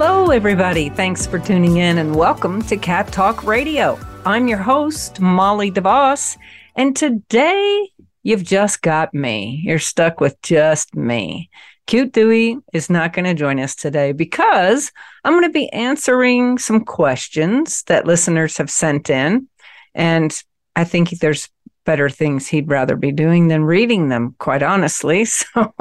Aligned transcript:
Hello, 0.00 0.30
everybody. 0.30 0.90
Thanks 0.90 1.26
for 1.26 1.40
tuning 1.40 1.78
in 1.78 1.98
and 1.98 2.14
welcome 2.14 2.62
to 2.62 2.76
Cat 2.76 3.08
Talk 3.08 3.42
Radio. 3.42 3.98
I'm 4.24 4.46
your 4.46 4.58
host, 4.58 5.18
Molly 5.18 5.72
DeVos, 5.72 6.38
and 6.76 6.94
today 6.94 7.90
you've 8.22 8.44
just 8.44 8.80
got 8.80 9.12
me. 9.12 9.60
You're 9.64 9.80
stuck 9.80 10.20
with 10.20 10.40
just 10.40 10.94
me. 10.94 11.50
Cute 11.88 12.12
Dewey 12.12 12.58
is 12.72 12.88
not 12.88 13.12
going 13.12 13.24
to 13.24 13.34
join 13.34 13.58
us 13.58 13.74
today 13.74 14.12
because 14.12 14.92
I'm 15.24 15.32
going 15.32 15.42
to 15.42 15.50
be 15.50 15.68
answering 15.72 16.58
some 16.58 16.84
questions 16.84 17.82
that 17.88 18.06
listeners 18.06 18.56
have 18.58 18.70
sent 18.70 19.10
in. 19.10 19.48
And 19.96 20.32
I 20.76 20.84
think 20.84 21.10
there's 21.10 21.50
better 21.88 22.10
things 22.10 22.46
he'd 22.46 22.68
rather 22.68 22.96
be 22.96 23.10
doing 23.10 23.48
than 23.48 23.64
reading 23.64 24.10
them, 24.10 24.34
quite 24.38 24.62
honestly. 24.62 25.24
So, 25.56 25.72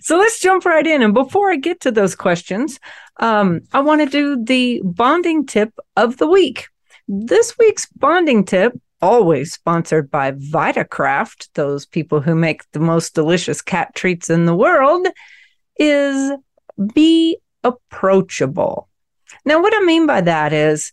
so 0.00 0.18
let's 0.18 0.40
jump 0.40 0.66
right 0.66 0.86
in. 0.86 1.00
And 1.00 1.14
before 1.14 1.50
I 1.50 1.56
get 1.56 1.80
to 1.80 1.90
those 1.90 2.14
questions, 2.14 2.78
um, 3.18 3.62
I 3.72 3.80
want 3.80 4.02
to 4.02 4.06
do 4.06 4.44
the 4.44 4.82
bonding 4.84 5.46
tip 5.46 5.72
of 5.96 6.18
the 6.18 6.26
week. 6.26 6.68
This 7.08 7.56
week's 7.58 7.86
bonding 7.86 8.44
tip, 8.44 8.78
always 9.00 9.54
sponsored 9.54 10.10
by 10.10 10.32
Vitakraft, 10.32 11.48
those 11.54 11.86
people 11.86 12.20
who 12.20 12.34
make 12.34 12.70
the 12.72 12.80
most 12.80 13.14
delicious 13.14 13.62
cat 13.62 13.94
treats 13.94 14.28
in 14.28 14.44
the 14.44 14.54
world, 14.54 15.08
is 15.78 16.32
be 16.92 17.38
approachable. 17.64 18.90
Now, 19.46 19.62
what 19.62 19.72
I 19.74 19.80
mean 19.80 20.06
by 20.06 20.20
that 20.20 20.52
is, 20.52 20.92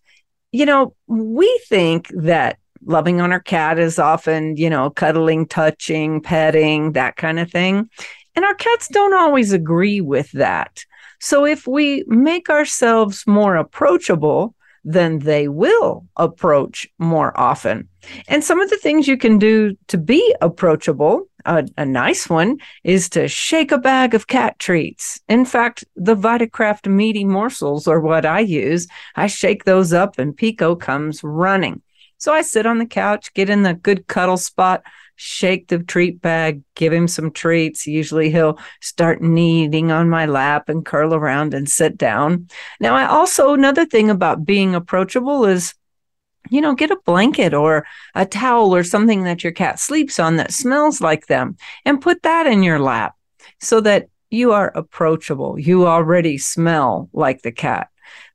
you 0.53 0.65
know, 0.65 0.95
we 1.07 1.61
think 1.67 2.09
that 2.15 2.57
loving 2.85 3.21
on 3.21 3.31
our 3.31 3.39
cat 3.39 3.79
is 3.79 3.99
often, 3.99 4.55
you 4.57 4.69
know, 4.69 4.89
cuddling, 4.89 5.47
touching, 5.47 6.21
petting, 6.21 6.93
that 6.93 7.15
kind 7.15 7.39
of 7.39 7.51
thing. 7.51 7.89
And 8.35 8.45
our 8.45 8.55
cats 8.55 8.87
don't 8.87 9.13
always 9.13 9.51
agree 9.51 10.01
with 10.01 10.31
that. 10.33 10.85
So 11.19 11.45
if 11.45 11.65
we 11.67 12.03
make 12.07 12.49
ourselves 12.49 13.25
more 13.25 13.55
approachable, 13.55 14.53
then 14.83 15.19
they 15.19 15.49
will 15.49 16.07
approach 16.15 16.87
more 16.97 17.37
often. 17.37 17.89
And 18.29 18.41
some 18.41 18.61
of 18.61 18.69
the 18.69 18.77
things 18.77 19.07
you 19.07 19.17
can 19.17 19.37
do 19.37 19.75
to 19.87 19.97
be 19.97 20.33
approachable, 20.39 21.27
a, 21.45 21.67
a, 21.77 21.85
nice 21.85 22.29
one 22.29 22.57
is 22.85 23.09
to 23.09 23.27
shake 23.27 23.73
a 23.73 23.77
bag 23.77 24.13
of 24.13 24.27
cat 24.27 24.57
treats. 24.59 25.19
In 25.27 25.43
fact, 25.43 25.83
the 25.97 26.15
Vitakraft 26.15 26.89
meaty 26.89 27.25
morsels 27.25 27.85
are 27.85 27.99
what 27.99 28.25
I 28.25 28.39
use. 28.39 28.87
I 29.15 29.27
shake 29.27 29.65
those 29.65 29.91
up 29.91 30.19
and 30.19 30.35
Pico 30.35 30.75
comes 30.75 31.21
running. 31.21 31.81
So 32.17 32.33
I 32.33 32.41
sit 32.41 32.65
on 32.65 32.77
the 32.77 32.85
couch, 32.85 33.33
get 33.33 33.49
in 33.49 33.63
the 33.63 33.73
good 33.73 34.07
cuddle 34.07 34.37
spot, 34.37 34.83
shake 35.15 35.67
the 35.67 35.79
treat 35.79 36.21
bag, 36.21 36.61
give 36.75 36.93
him 36.93 37.07
some 37.07 37.31
treats. 37.31 37.87
Usually 37.87 38.29
he'll 38.29 38.59
start 38.81 39.21
kneading 39.21 39.91
on 39.91 40.09
my 40.09 40.25
lap 40.25 40.69
and 40.69 40.85
curl 40.85 41.13
around 41.13 41.53
and 41.53 41.69
sit 41.69 41.97
down. 41.97 42.47
Now, 42.79 42.95
I 42.95 43.05
also, 43.05 43.53
another 43.53 43.85
thing 43.85 44.09
about 44.09 44.45
being 44.45 44.75
approachable 44.75 45.45
is, 45.45 45.73
you 46.49 46.61
know, 46.61 46.75
get 46.75 46.91
a 46.91 46.99
blanket 47.05 47.53
or 47.53 47.85
a 48.15 48.25
towel 48.25 48.73
or 48.73 48.83
something 48.83 49.23
that 49.23 49.43
your 49.43 49.53
cat 49.53 49.79
sleeps 49.79 50.19
on 50.19 50.37
that 50.37 50.53
smells 50.53 51.01
like 51.01 51.27
them 51.27 51.57
and 51.83 52.01
put 52.01 52.23
that 52.23 52.47
in 52.47 52.63
your 52.63 52.79
lap 52.79 53.15
so 53.59 53.81
that 53.81 54.07
you 54.29 54.51
are 54.51 54.71
approachable. 54.75 55.59
You 55.59 55.87
already 55.87 56.37
smell 56.37 57.09
like 57.11 57.41
the 57.41 57.51
cat 57.51 57.89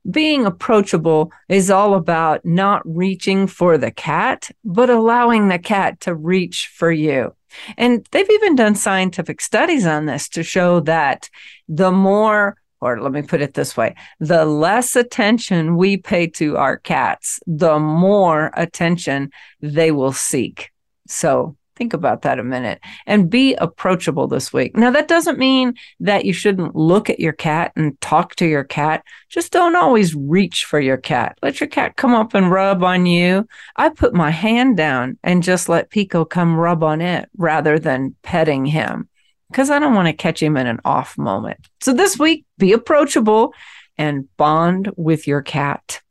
being 0.09 0.45
approachable 0.45 1.31
is 1.49 1.69
all 1.69 1.95
about 1.95 2.45
not 2.45 2.81
reaching 2.85 3.47
for 3.47 3.77
the 3.77 3.91
cat, 3.91 4.51
but 4.63 4.89
allowing 4.89 5.47
the 5.47 5.59
cat 5.59 5.99
to 6.01 6.13
reach 6.13 6.71
for 6.73 6.91
you. 6.91 7.35
And 7.77 8.05
they've 8.11 8.29
even 8.29 8.55
done 8.55 8.75
scientific 8.75 9.39
studies 9.39 9.85
on 9.85 10.05
this 10.05 10.27
to 10.29 10.43
show 10.43 10.79
that 10.81 11.29
the 11.67 11.91
more 11.91 12.57
or 12.81 13.01
let 13.01 13.13
me 13.13 13.21
put 13.21 13.41
it 13.41 13.53
this 13.53 13.77
way 13.77 13.95
the 14.19 14.43
less 14.43 14.95
attention 14.97 15.77
we 15.77 15.95
pay 15.95 16.27
to 16.27 16.57
our 16.57 16.77
cats, 16.77 17.39
the 17.47 17.79
more 17.79 18.51
attention 18.55 19.31
they 19.61 19.91
will 19.91 20.11
seek. 20.11 20.71
So 21.07 21.55
Think 21.75 21.93
about 21.93 22.21
that 22.21 22.37
a 22.37 22.43
minute 22.43 22.79
and 23.07 23.29
be 23.29 23.55
approachable 23.55 24.27
this 24.27 24.53
week. 24.53 24.77
Now, 24.77 24.91
that 24.91 25.07
doesn't 25.07 25.39
mean 25.39 25.73
that 25.99 26.23
you 26.23 26.31
shouldn't 26.31 26.75
look 26.75 27.09
at 27.09 27.19
your 27.19 27.33
cat 27.33 27.71
and 27.75 27.99
talk 27.99 28.35
to 28.35 28.45
your 28.45 28.63
cat. 28.63 29.03
Just 29.29 29.51
don't 29.51 29.75
always 29.75 30.13
reach 30.13 30.65
for 30.65 30.79
your 30.79 30.97
cat. 30.97 31.37
Let 31.41 31.59
your 31.59 31.67
cat 31.69 31.95
come 31.95 32.13
up 32.13 32.35
and 32.35 32.51
rub 32.51 32.83
on 32.83 33.07
you. 33.07 33.47
I 33.75 33.89
put 33.89 34.13
my 34.13 34.29
hand 34.29 34.77
down 34.77 35.17
and 35.23 35.41
just 35.41 35.67
let 35.67 35.89
Pico 35.89 36.25
come 36.25 36.55
rub 36.55 36.83
on 36.83 37.01
it 37.01 37.27
rather 37.37 37.79
than 37.79 38.15
petting 38.21 38.65
him 38.65 39.09
because 39.49 39.71
I 39.71 39.79
don't 39.79 39.95
want 39.95 40.07
to 40.07 40.13
catch 40.13 40.41
him 40.41 40.57
in 40.57 40.67
an 40.67 40.79
off 40.85 41.17
moment. 41.17 41.59
So, 41.81 41.93
this 41.93 42.19
week, 42.19 42.45
be 42.59 42.73
approachable 42.73 43.53
and 43.97 44.27
bond 44.37 44.91
with 44.95 45.27
your 45.27 45.41
cat. 45.41 46.01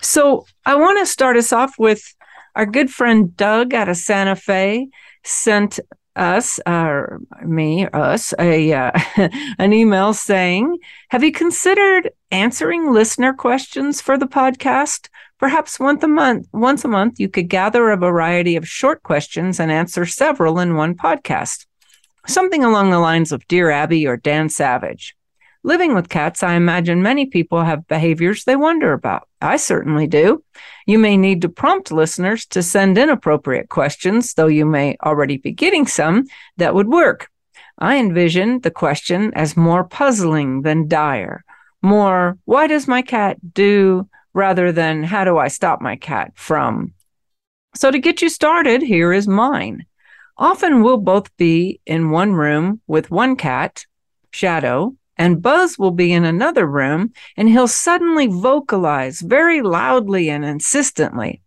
So, 0.00 0.46
I 0.66 0.74
want 0.74 0.98
to 0.98 1.06
start 1.06 1.36
us 1.36 1.52
off 1.52 1.74
with 1.78 2.02
our 2.54 2.66
good 2.66 2.90
friend 2.90 3.36
Doug 3.36 3.74
out 3.74 3.88
of 3.88 3.96
Santa 3.96 4.36
Fe 4.36 4.88
sent 5.24 5.80
us, 6.16 6.60
or 6.66 7.20
me, 7.44 7.86
us, 7.88 8.32
a 8.38 8.72
uh, 8.72 8.92
an 9.58 9.72
email 9.72 10.12
saying, 10.12 10.78
"Have 11.08 11.24
you 11.24 11.32
considered 11.32 12.10
answering 12.30 12.92
listener 12.92 13.32
questions 13.32 14.00
for 14.00 14.16
the 14.16 14.26
podcast? 14.26 15.08
Perhaps 15.38 15.80
once 15.80 16.02
a 16.02 16.08
month, 16.08 16.46
once 16.52 16.84
a 16.84 16.88
month, 16.88 17.18
you 17.18 17.28
could 17.28 17.48
gather 17.48 17.90
a 17.90 17.96
variety 17.96 18.56
of 18.56 18.68
short 18.68 19.02
questions 19.02 19.58
and 19.58 19.72
answer 19.72 20.06
several 20.06 20.60
in 20.60 20.76
one 20.76 20.94
podcast. 20.94 21.66
Something 22.26 22.64
along 22.64 22.90
the 22.90 23.00
lines 23.00 23.32
of 23.32 23.46
Dear 23.48 23.70
Abby 23.70 24.06
or 24.06 24.16
Dan 24.16 24.48
Savage." 24.48 25.16
Living 25.66 25.94
with 25.94 26.10
cats, 26.10 26.42
I 26.42 26.56
imagine 26.56 27.02
many 27.02 27.24
people 27.24 27.64
have 27.64 27.88
behaviors 27.88 28.44
they 28.44 28.54
wonder 28.54 28.92
about. 28.92 29.28
I 29.40 29.56
certainly 29.56 30.06
do. 30.06 30.44
You 30.86 30.98
may 30.98 31.16
need 31.16 31.40
to 31.40 31.48
prompt 31.48 31.90
listeners 31.90 32.44
to 32.48 32.62
send 32.62 32.98
in 32.98 33.08
appropriate 33.08 33.70
questions, 33.70 34.34
though 34.34 34.46
you 34.46 34.66
may 34.66 34.98
already 35.02 35.38
be 35.38 35.52
getting 35.52 35.86
some 35.86 36.26
that 36.58 36.74
would 36.74 36.88
work. 36.88 37.30
I 37.78 37.96
envision 37.96 38.60
the 38.60 38.70
question 38.70 39.32
as 39.34 39.56
more 39.56 39.84
puzzling 39.84 40.62
than 40.62 40.86
dire. 40.86 41.44
More, 41.80 42.36
why 42.44 42.66
does 42.66 42.86
my 42.86 43.00
cat 43.00 43.38
do 43.54 44.06
rather 44.34 44.70
than 44.70 45.02
how 45.02 45.24
do 45.24 45.38
I 45.38 45.48
stop 45.48 45.80
my 45.80 45.96
cat 45.96 46.32
from? 46.34 46.92
So, 47.74 47.90
to 47.90 47.98
get 47.98 48.20
you 48.20 48.28
started, 48.28 48.82
here 48.82 49.14
is 49.14 49.26
mine. 49.26 49.86
Often 50.36 50.82
we'll 50.82 50.98
both 50.98 51.34
be 51.38 51.80
in 51.86 52.10
one 52.10 52.34
room 52.34 52.82
with 52.86 53.10
one 53.10 53.34
cat, 53.34 53.86
Shadow, 54.30 54.96
and 55.16 55.42
Buzz 55.42 55.78
will 55.78 55.90
be 55.90 56.12
in 56.12 56.24
another 56.24 56.66
room 56.66 57.12
and 57.36 57.48
he'll 57.48 57.68
suddenly 57.68 58.26
vocalize 58.26 59.20
very 59.20 59.62
loudly 59.62 60.28
and 60.28 60.44
insistently. 60.44 61.42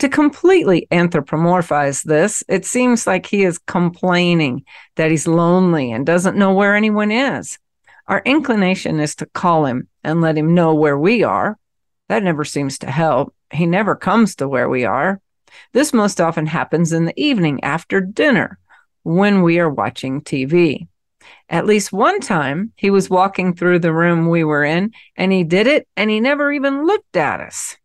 To 0.00 0.08
completely 0.08 0.86
anthropomorphize 0.90 2.02
this, 2.02 2.42
it 2.48 2.66
seems 2.66 3.06
like 3.06 3.26
he 3.26 3.44
is 3.44 3.58
complaining 3.58 4.64
that 4.96 5.10
he's 5.10 5.26
lonely 5.26 5.92
and 5.92 6.04
doesn't 6.04 6.36
know 6.36 6.52
where 6.52 6.74
anyone 6.74 7.10
is. 7.10 7.58
Our 8.06 8.20
inclination 8.24 9.00
is 9.00 9.14
to 9.16 9.26
call 9.26 9.64
him 9.64 9.88
and 10.02 10.20
let 10.20 10.36
him 10.36 10.54
know 10.54 10.74
where 10.74 10.98
we 10.98 11.22
are. 11.22 11.58
That 12.08 12.22
never 12.22 12.44
seems 12.44 12.78
to 12.80 12.90
help. 12.90 13.34
He 13.50 13.66
never 13.66 13.96
comes 13.96 14.36
to 14.36 14.48
where 14.48 14.68
we 14.68 14.84
are. 14.84 15.20
This 15.72 15.92
most 15.92 16.20
often 16.20 16.46
happens 16.46 16.92
in 16.92 17.06
the 17.06 17.18
evening 17.20 17.62
after 17.62 18.00
dinner 18.00 18.58
when 19.04 19.42
we 19.42 19.58
are 19.58 19.70
watching 19.70 20.20
TV. 20.20 20.88
At 21.48 21.66
least 21.66 21.92
one 21.92 22.20
time, 22.20 22.72
he 22.76 22.90
was 22.90 23.10
walking 23.10 23.54
through 23.54 23.80
the 23.80 23.92
room 23.92 24.28
we 24.28 24.44
were 24.44 24.64
in 24.64 24.92
and 25.16 25.32
he 25.32 25.44
did 25.44 25.66
it 25.66 25.86
and 25.96 26.10
he 26.10 26.20
never 26.20 26.50
even 26.50 26.86
looked 26.86 27.16
at 27.16 27.40
us. 27.40 27.76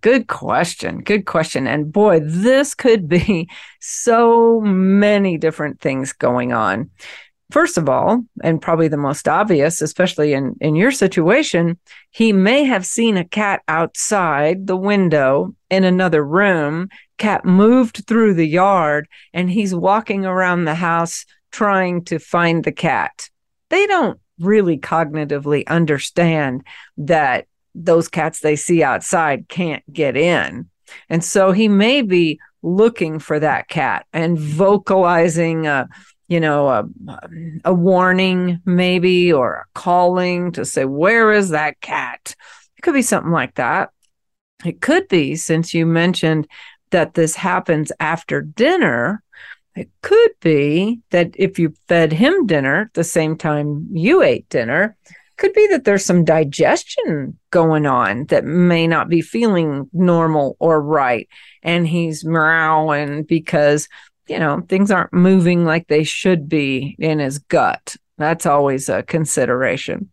Good 0.00 0.26
question. 0.26 1.00
Good 1.00 1.26
question. 1.26 1.66
And 1.66 1.92
boy, 1.92 2.20
this 2.20 2.74
could 2.74 3.08
be 3.08 3.48
so 3.80 4.60
many 4.60 5.38
different 5.38 5.80
things 5.80 6.12
going 6.12 6.52
on. 6.52 6.90
First 7.52 7.78
of 7.78 7.88
all, 7.88 8.24
and 8.42 8.60
probably 8.60 8.88
the 8.88 8.96
most 8.96 9.28
obvious, 9.28 9.80
especially 9.80 10.32
in, 10.32 10.56
in 10.60 10.74
your 10.74 10.90
situation, 10.90 11.78
he 12.10 12.32
may 12.32 12.64
have 12.64 12.84
seen 12.84 13.16
a 13.16 13.24
cat 13.24 13.62
outside 13.68 14.66
the 14.66 14.76
window 14.76 15.54
in 15.70 15.84
another 15.84 16.24
room. 16.24 16.88
Cat 17.18 17.44
moved 17.44 18.04
through 18.08 18.34
the 18.34 18.48
yard 18.48 19.06
and 19.32 19.48
he's 19.48 19.74
walking 19.74 20.26
around 20.26 20.64
the 20.64 20.74
house 20.74 21.24
trying 21.50 22.04
to 22.04 22.18
find 22.18 22.64
the 22.64 22.72
cat. 22.72 23.30
They 23.70 23.86
don't 23.86 24.20
really 24.38 24.78
cognitively 24.78 25.66
understand 25.66 26.64
that 26.98 27.46
those 27.74 28.08
cats 28.08 28.40
they 28.40 28.56
see 28.56 28.82
outside 28.82 29.48
can't 29.48 29.82
get 29.92 30.16
in. 30.16 30.68
And 31.08 31.22
so 31.24 31.52
he 31.52 31.68
may 31.68 32.02
be 32.02 32.38
looking 32.62 33.18
for 33.18 33.38
that 33.38 33.68
cat 33.68 34.06
and 34.12 34.38
vocalizing 34.38 35.66
a, 35.66 35.88
you 36.28 36.40
know, 36.40 36.68
a, 36.68 36.84
a 37.64 37.74
warning 37.74 38.60
maybe 38.64 39.32
or 39.32 39.54
a 39.54 39.64
calling 39.74 40.52
to 40.52 40.64
say, 40.64 40.84
where 40.84 41.32
is 41.32 41.50
that 41.50 41.80
cat? 41.80 42.34
It 42.76 42.82
could 42.82 42.94
be 42.94 43.02
something 43.02 43.32
like 43.32 43.54
that. 43.56 43.90
It 44.64 44.80
could 44.80 45.08
be, 45.08 45.36
since 45.36 45.74
you 45.74 45.86
mentioned 45.86 46.48
that 46.90 47.14
this 47.14 47.36
happens 47.36 47.92
after 48.00 48.40
dinner, 48.40 49.22
it 49.76 49.90
could 50.00 50.30
be 50.40 51.00
that 51.10 51.32
if 51.34 51.58
you 51.58 51.74
fed 51.86 52.12
him 52.12 52.46
dinner 52.46 52.90
the 52.94 53.04
same 53.04 53.36
time 53.36 53.86
you 53.92 54.22
ate 54.22 54.48
dinner, 54.48 54.96
could 55.36 55.52
be 55.52 55.66
that 55.68 55.84
there's 55.84 56.04
some 56.04 56.24
digestion 56.24 57.38
going 57.50 57.84
on 57.84 58.24
that 58.26 58.44
may 58.44 58.86
not 58.86 59.10
be 59.10 59.20
feeling 59.20 59.88
normal 59.92 60.56
or 60.58 60.80
right. 60.80 61.28
And 61.62 61.86
he's 61.86 62.24
meowing 62.24 63.24
because, 63.24 63.86
you 64.28 64.38
know, 64.38 64.62
things 64.62 64.90
aren't 64.90 65.12
moving 65.12 65.66
like 65.66 65.88
they 65.88 66.04
should 66.04 66.48
be 66.48 66.96
in 66.98 67.18
his 67.18 67.38
gut. 67.38 67.96
That's 68.16 68.46
always 68.46 68.88
a 68.88 69.02
consideration. 69.02 70.10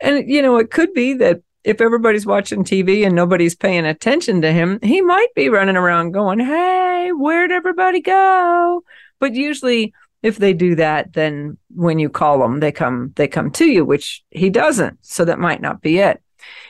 And, 0.00 0.28
you 0.28 0.42
know, 0.42 0.56
it 0.56 0.72
could 0.72 0.92
be 0.92 1.14
that 1.14 1.40
if 1.62 1.80
everybody's 1.80 2.26
watching 2.26 2.64
TV 2.64 3.06
and 3.06 3.14
nobody's 3.14 3.54
paying 3.54 3.86
attention 3.86 4.42
to 4.42 4.52
him, 4.52 4.80
he 4.82 5.00
might 5.00 5.32
be 5.34 5.48
running 5.48 5.76
around 5.76 6.12
going, 6.12 6.38
Hey, 6.40 7.10
where'd 7.12 7.52
everybody 7.52 8.00
go? 8.00 8.82
But 9.24 9.34
usually, 9.34 9.94
if 10.22 10.36
they 10.36 10.52
do 10.52 10.74
that, 10.74 11.14
then 11.14 11.56
when 11.74 11.98
you 11.98 12.10
call 12.10 12.40
them, 12.40 12.60
they 12.60 12.70
come 12.70 13.14
they 13.16 13.26
come 13.26 13.50
to 13.52 13.64
you, 13.64 13.82
which 13.82 14.22
he 14.30 14.50
doesn't. 14.50 14.98
So 15.00 15.24
that 15.24 15.38
might 15.38 15.62
not 15.62 15.80
be 15.80 15.98
it. 15.98 16.22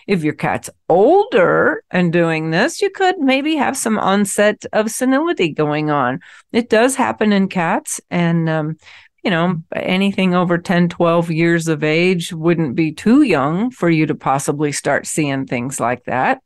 If 0.06 0.22
your 0.22 0.34
cat's 0.34 0.70
older 0.88 1.82
and 1.90 2.12
doing 2.12 2.52
this, 2.52 2.80
you 2.80 2.90
could 2.90 3.18
maybe 3.18 3.56
have 3.56 3.76
some 3.76 3.98
onset 3.98 4.64
of 4.72 4.92
senility 4.92 5.48
going 5.48 5.90
on. 5.90 6.20
It 6.52 6.70
does 6.70 6.94
happen 6.94 7.32
in 7.32 7.48
cats, 7.48 8.00
and 8.08 8.48
um, 8.48 8.76
you 9.24 9.32
know, 9.32 9.60
anything 9.74 10.36
over 10.36 10.56
10, 10.56 10.90
12 10.90 11.32
years 11.32 11.66
of 11.66 11.82
age 11.82 12.32
wouldn't 12.32 12.76
be 12.76 12.92
too 12.92 13.22
young 13.22 13.72
for 13.72 13.90
you 13.90 14.06
to 14.06 14.14
possibly 14.14 14.70
start 14.70 15.08
seeing 15.08 15.44
things 15.44 15.80
like 15.80 16.04
that. 16.04 16.40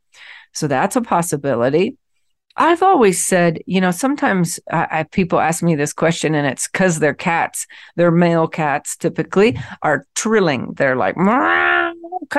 So 0.55 0.69
that's 0.69 0.97
a 0.97 1.03
possibility. 1.03 1.99
I've 2.59 2.83
always 2.83 3.25
said, 3.25 3.63
you 3.67 3.81
know, 3.81 3.93
sometimes 3.93 4.59
I, 4.71 4.89
I, 4.91 5.03
people 5.05 5.39
ask 5.39 5.63
me 5.63 5.77
this 5.77 5.93
question, 5.93 6.35
and 6.35 6.47
it's 6.47 6.67
because 6.67 6.99
their 6.99 7.15
cats, 7.15 7.67
their 7.95 8.11
male 8.11 8.49
cats 8.49 8.97
typically 8.97 9.53
mm-hmm. 9.53 9.75
are 9.83 10.07
trilling. 10.15 10.73
They're 10.75 10.97
like, 10.97 11.15
kind 11.17 11.95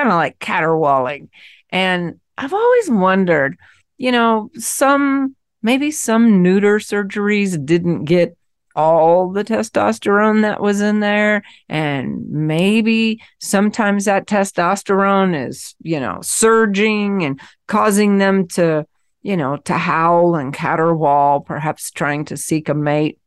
of 0.10 0.14
like 0.14 0.38
caterwauling. 0.40 1.30
And 1.70 2.20
I've 2.38 2.54
always 2.54 2.90
wondered, 2.90 3.58
you 3.98 4.12
know, 4.12 4.52
some, 4.56 5.36
maybe 5.64 5.90
some 5.90 6.44
neuter 6.44 6.80
surgeries 6.80 7.66
didn't 7.66 8.04
get 8.04 8.36
all 8.76 9.32
the 9.32 9.44
testosterone 9.44 10.42
that 10.44 10.62
was 10.62 10.80
in 10.80 11.00
there 11.00 11.44
and 11.68 12.30
maybe 12.30 13.22
sometimes 13.40 14.06
that 14.06 14.28
testosterone 14.28 15.48
is 15.48 15.76
you 15.82 16.00
know 16.00 16.20
surging 16.22 17.24
and 17.24 17.42
causing 17.68 18.20
them 18.20 18.48
to 18.48 18.86
you 19.22 19.38
know 19.38 19.58
to 19.58 19.74
howl 19.74 20.36
and 20.36 20.54
caterwaul 20.54 21.46
perhaps 21.46 21.92
trying 21.92 22.26
to 22.26 22.38
seek 22.38 22.70
a 22.70 22.74
mate 22.74 23.20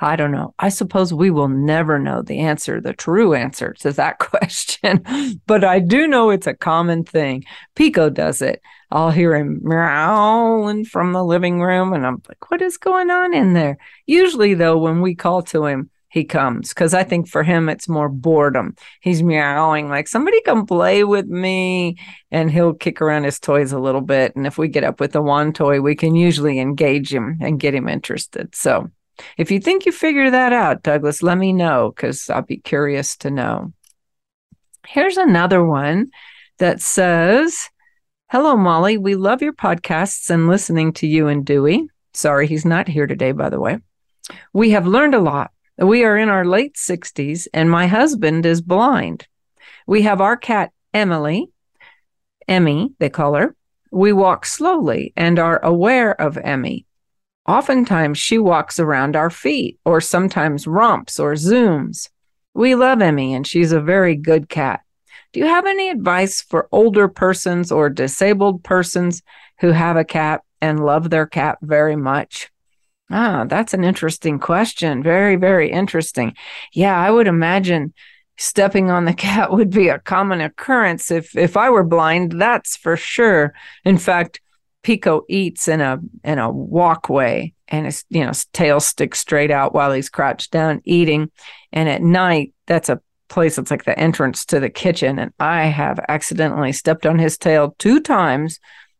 I 0.00 0.16
don't 0.16 0.30
know. 0.30 0.54
I 0.58 0.68
suppose 0.68 1.12
we 1.12 1.30
will 1.30 1.48
never 1.48 1.98
know 1.98 2.22
the 2.22 2.38
answer, 2.38 2.80
the 2.80 2.92
true 2.92 3.34
answer 3.34 3.72
to 3.80 3.92
that 3.92 4.18
question. 4.20 5.04
but 5.46 5.64
I 5.64 5.80
do 5.80 6.06
know 6.06 6.30
it's 6.30 6.46
a 6.46 6.54
common 6.54 7.04
thing. 7.04 7.44
Pico 7.74 8.08
does 8.08 8.40
it. 8.40 8.62
I'll 8.90 9.10
hear 9.10 9.34
him 9.34 9.60
meowing 9.62 10.84
from 10.84 11.12
the 11.12 11.24
living 11.24 11.60
room, 11.60 11.92
and 11.92 12.06
I'm 12.06 12.22
like, 12.26 12.50
what 12.50 12.62
is 12.62 12.78
going 12.78 13.10
on 13.10 13.34
in 13.34 13.52
there? 13.52 13.76
Usually, 14.06 14.54
though, 14.54 14.78
when 14.78 15.02
we 15.02 15.14
call 15.14 15.42
to 15.42 15.66
him, 15.66 15.90
he 16.08 16.24
comes 16.24 16.70
because 16.70 16.94
I 16.94 17.04
think 17.04 17.28
for 17.28 17.42
him 17.42 17.68
it's 17.68 17.88
more 17.88 18.08
boredom. 18.08 18.74
He's 19.00 19.22
meowing 19.22 19.88
like 19.88 20.08
somebody 20.08 20.40
come 20.42 20.66
play 20.66 21.04
with 21.04 21.26
me, 21.26 21.96
and 22.30 22.50
he'll 22.50 22.74
kick 22.74 23.00
around 23.00 23.24
his 23.24 23.38
toys 23.38 23.72
a 23.72 23.78
little 23.78 24.00
bit. 24.00 24.34
And 24.34 24.46
if 24.46 24.58
we 24.58 24.68
get 24.68 24.84
up 24.84 25.00
with 25.00 25.12
the 25.12 25.22
one 25.22 25.52
toy, 25.52 25.80
we 25.80 25.94
can 25.94 26.14
usually 26.14 26.58
engage 26.58 27.12
him 27.12 27.38
and 27.40 27.60
get 27.60 27.74
him 27.74 27.88
interested. 27.88 28.54
So 28.54 28.90
if 29.36 29.50
you 29.50 29.60
think 29.60 29.84
you 29.84 29.92
figure 29.92 30.30
that 30.30 30.52
out, 30.52 30.82
Douglas, 30.82 31.22
let 31.22 31.38
me 31.38 31.52
know 31.52 31.92
because 31.94 32.30
I'll 32.30 32.42
be 32.42 32.58
curious 32.58 33.16
to 33.18 33.30
know. 33.30 33.72
Here's 34.86 35.16
another 35.16 35.64
one 35.64 36.10
that 36.58 36.80
says, 36.80 37.68
Hello, 38.30 38.56
Molly. 38.56 38.98
We 38.98 39.14
love 39.14 39.42
your 39.42 39.54
podcasts 39.54 40.30
and 40.30 40.48
listening 40.48 40.92
to 40.94 41.06
you 41.06 41.28
and 41.28 41.44
Dewey. 41.44 41.88
Sorry, 42.12 42.46
he's 42.46 42.64
not 42.64 42.88
here 42.88 43.06
today, 43.06 43.32
by 43.32 43.48
the 43.48 43.60
way. 43.60 43.78
We 44.52 44.70
have 44.70 44.86
learned 44.86 45.14
a 45.14 45.20
lot. 45.20 45.50
We 45.78 46.04
are 46.04 46.16
in 46.16 46.28
our 46.28 46.44
late 46.44 46.74
60s, 46.74 47.46
and 47.54 47.70
my 47.70 47.86
husband 47.86 48.44
is 48.44 48.60
blind. 48.60 49.28
We 49.86 50.02
have 50.02 50.20
our 50.20 50.36
cat, 50.36 50.72
Emily, 50.92 51.50
Emmy, 52.48 52.90
they 52.98 53.10
call 53.10 53.34
her. 53.34 53.54
We 53.92 54.12
walk 54.12 54.44
slowly 54.44 55.12
and 55.16 55.38
are 55.38 55.64
aware 55.64 56.20
of 56.20 56.36
Emmy. 56.38 56.86
Oftentimes, 57.46 58.18
she 58.18 58.38
walks 58.38 58.80
around 58.80 59.14
our 59.14 59.30
feet 59.30 59.78
or 59.84 60.00
sometimes 60.00 60.66
romps 60.66 61.20
or 61.20 61.34
zooms. 61.34 62.08
We 62.54 62.74
love 62.74 63.00
Emmy, 63.00 63.32
and 63.32 63.46
she's 63.46 63.70
a 63.70 63.80
very 63.80 64.16
good 64.16 64.48
cat. 64.48 64.80
Do 65.32 65.40
you 65.40 65.46
have 65.46 65.66
any 65.66 65.90
advice 65.90 66.42
for 66.42 66.68
older 66.72 67.06
persons 67.06 67.70
or 67.70 67.88
disabled 67.88 68.64
persons 68.64 69.22
who 69.60 69.70
have 69.70 69.96
a 69.96 70.04
cat 70.04 70.42
and 70.60 70.84
love 70.84 71.10
their 71.10 71.26
cat 71.26 71.58
very 71.62 71.96
much? 71.96 72.50
Ah, 73.10 73.44
that's 73.48 73.74
an 73.74 73.84
interesting 73.84 74.38
question. 74.38 75.02
Very, 75.02 75.36
very 75.36 75.70
interesting. 75.70 76.34
Yeah, 76.72 76.98
I 76.98 77.10
would 77.10 77.26
imagine 77.26 77.94
stepping 78.36 78.90
on 78.90 79.04
the 79.04 79.14
cat 79.28 79.52
would 79.52 79.70
be 79.70 79.88
a 79.88 79.98
common 79.98 80.40
occurrence 80.40 81.10
if 81.10 81.36
if 81.36 81.56
I 81.56 81.70
were 81.70 81.84
blind, 81.84 82.40
that's 82.40 82.76
for 82.76 82.96
sure. 82.96 83.54
In 83.84 83.98
fact, 83.98 84.40
Pico 84.82 85.22
eats 85.28 85.68
in 85.68 85.80
a 85.80 85.98
in 86.24 86.38
a 86.38 86.50
walkway 86.50 87.52
and 87.68 87.86
his 87.86 88.04
you 88.10 88.22
know 88.22 88.28
his 88.28 88.46
tail 88.46 88.80
sticks 88.80 89.18
straight 89.18 89.50
out 89.50 89.74
while 89.74 89.92
he's 89.92 90.08
crouched 90.08 90.50
down 90.50 90.80
eating. 90.84 91.30
And 91.72 91.88
at 91.88 92.02
night, 92.02 92.54
that's 92.66 92.88
a 92.88 93.00
place 93.28 93.56
that's 93.56 93.70
like 93.70 93.84
the 93.84 93.98
entrance 93.98 94.44
to 94.46 94.60
the 94.60 94.70
kitchen. 94.70 95.18
And 95.18 95.32
I 95.38 95.64
have 95.64 96.00
accidentally 96.08 96.72
stepped 96.72 97.06
on 97.06 97.18
his 97.18 97.36
tail 97.36 97.74
two 97.78 98.00
times 98.00 98.58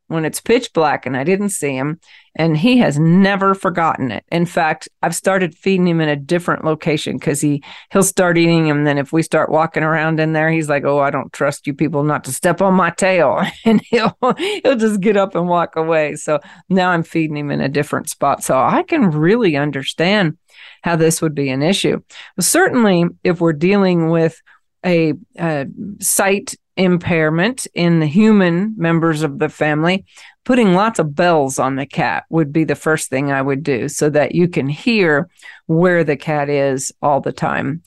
when 0.09 0.25
it's 0.25 0.41
pitch 0.41 0.73
black 0.73 1.07
and 1.07 1.17
I 1.17 1.25
didn't 1.25 1.50
see 1.50 1.75
him. 1.75 2.00
And 2.35 2.57
he 2.57 2.79
has 2.79 2.99
never 2.99 3.55
forgotten 3.55 4.11
it. 4.11 4.25
In 4.31 4.47
fact, 4.47 4.88
I've 5.03 5.15
started 5.15 5.57
feeding 5.57 5.88
him 5.88 6.00
in 6.00 6.09
a 6.09 6.17
different 6.17 6.65
location 6.65 7.17
because 7.17 7.41
he 7.41 7.62
he'll 7.91 8.03
start 8.03 8.38
eating 8.38 8.71
and 8.71 8.87
then 8.87 8.97
if 8.97 9.12
we 9.12 9.23
start 9.23 9.50
walking 9.50 9.83
around 9.83 10.21
in 10.21 10.33
there, 10.33 10.50
he's 10.50 10.69
like, 10.69 10.85
Oh, 10.85 10.99
I 10.99 11.11
don't 11.11 11.33
trust 11.33 11.67
you 11.67 11.75
people 11.75 12.05
not 12.05 12.25
to 12.25 12.33
step 12.33 12.61
on 12.61 12.75
my 12.75 12.91
tail. 12.91 13.43
And 13.65 13.83
he'll 13.91 14.17
he'll 14.62 14.77
just 14.77 15.00
get 15.00 15.17
up 15.17 15.35
and 15.35 15.49
walk 15.49 15.77
away. 15.77 16.15
So 16.15 16.41
now 16.71 16.91
I'm 16.91 17.03
feeding 17.03 17.37
him 17.37 17.50
in 17.50 17.61
a 17.61 17.69
different 17.69 18.09
spot. 18.09 18.43
So 18.43 18.57
I 18.57 18.83
can 18.83 19.11
really 19.11 19.57
understand 19.57 20.38
how 20.83 20.97
this 20.97 21.21
would 21.21 21.35
be 21.35 21.50
an 21.50 21.62
issue. 21.62 22.00
certainly 22.41 23.05
if 23.25 23.41
we're 23.41 23.53
dealing 23.53 24.11
with 24.11 24.41
a, 24.85 25.15
a 25.38 25.67
sight 26.00 26.55
impairment 26.79 27.67
in 27.75 27.99
the 27.99 28.07
human 28.07 28.75
members 28.79 29.23
of 29.23 29.39
the 29.39 29.49
family, 29.49 30.07
putting 30.45 30.73
lots 30.73 30.99
of 30.99 31.15
bells 31.15 31.59
on 31.59 31.77
the 31.77 31.85
cat 31.85 32.25
would 32.31 32.53
be 32.53 32.65
the 32.65 32.77
first 32.77 33.11
thing 33.11 33.31
I 33.31 33.43
would 33.43 33.63
do 33.63 33.89
so 33.89 34.09
that 34.11 34.35
you 34.35 34.49
can 34.49 34.69
hear 34.69 35.29
where 35.67 36.05
the 36.05 36.17
cat 36.17 36.49
is 36.49 36.93
all 37.03 37.21
the 37.21 37.33
time. 37.33 37.83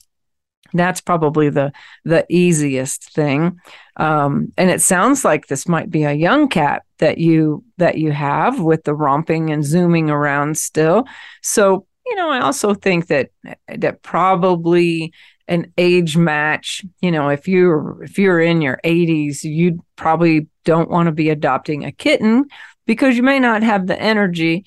That's 0.74 1.02
probably 1.02 1.50
the 1.50 1.74
the 2.06 2.26
easiest 2.30 3.12
thing, 3.14 3.60
um, 3.98 4.54
and 4.58 4.70
it 4.70 4.82
sounds 4.82 5.26
like 5.26 5.48
this 5.48 5.68
might 5.68 5.90
be 5.90 6.04
a 6.04 6.14
young 6.14 6.48
cat 6.48 6.84
that 7.00 7.18
you 7.18 7.66
that 7.78 7.98
you 7.98 8.14
have 8.14 8.62
with 8.62 8.86
the 8.86 8.94
romping 8.94 9.50
and 9.52 9.66
zooming 9.66 10.10
around 10.10 10.58
still. 10.58 11.04
So 11.42 11.88
you 12.06 12.16
know, 12.16 12.30
I 12.30 12.40
also 12.40 12.74
think 12.74 13.08
that 13.08 13.32
that 13.68 14.02
probably 14.02 15.12
an 15.52 15.72
age 15.78 16.16
match 16.16 16.84
you 17.02 17.12
know 17.12 17.28
if 17.28 17.48
you're 17.48 18.02
if 18.04 18.18
you're 18.18 18.40
in 18.40 18.62
your 18.62 18.80
80s 18.84 19.44
you 19.44 19.84
probably 19.98 20.48
don't 20.64 20.90
want 20.90 21.08
to 21.08 21.12
be 21.12 21.30
adopting 21.30 21.84
a 21.84 21.92
kitten 21.92 22.46
because 22.88 23.18
you 23.18 23.24
may 23.24 23.38
not 23.38 23.62
have 23.62 23.86
the 23.86 24.02
energy 24.02 24.66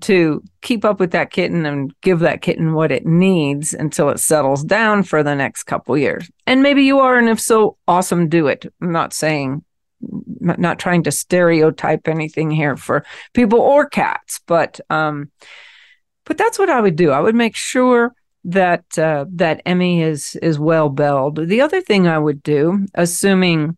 to 0.00 0.42
keep 0.60 0.84
up 0.84 0.98
with 0.98 1.12
that 1.12 1.30
kitten 1.30 1.64
and 1.64 1.94
give 2.00 2.18
that 2.20 2.42
kitten 2.42 2.74
what 2.74 2.90
it 2.90 3.06
needs 3.06 3.72
until 3.72 4.10
it 4.10 4.18
settles 4.18 4.64
down 4.64 5.04
for 5.04 5.22
the 5.22 5.36
next 5.36 5.64
couple 5.64 5.96
years. 5.96 6.28
And 6.48 6.64
maybe 6.64 6.82
you 6.82 6.98
are 6.98 7.16
and 7.16 7.28
if 7.28 7.40
so 7.40 7.76
awesome 7.86 8.28
do 8.28 8.48
it. 8.48 8.66
I'm 8.82 8.90
not 8.90 9.12
saying 9.12 9.64
not 10.40 10.80
trying 10.80 11.04
to 11.04 11.12
stereotype 11.12 12.08
anything 12.08 12.50
here 12.50 12.76
for 12.76 13.06
people 13.32 13.58
or 13.58 13.88
cats 13.88 14.38
but 14.46 14.78
um 14.90 15.30
but 16.26 16.36
that's 16.36 16.58
what 16.58 16.68
i 16.68 16.78
would 16.78 16.96
do. 16.96 17.10
I 17.10 17.20
would 17.20 17.34
make 17.34 17.56
sure 17.56 18.12
that 18.44 18.98
uh, 18.98 19.24
that 19.30 19.62
Emmy 19.64 20.02
is 20.02 20.36
is 20.36 20.58
well 20.58 20.88
belled. 20.88 21.48
The 21.48 21.60
other 21.60 21.80
thing 21.80 22.06
I 22.06 22.18
would 22.18 22.42
do, 22.42 22.86
assuming 22.94 23.76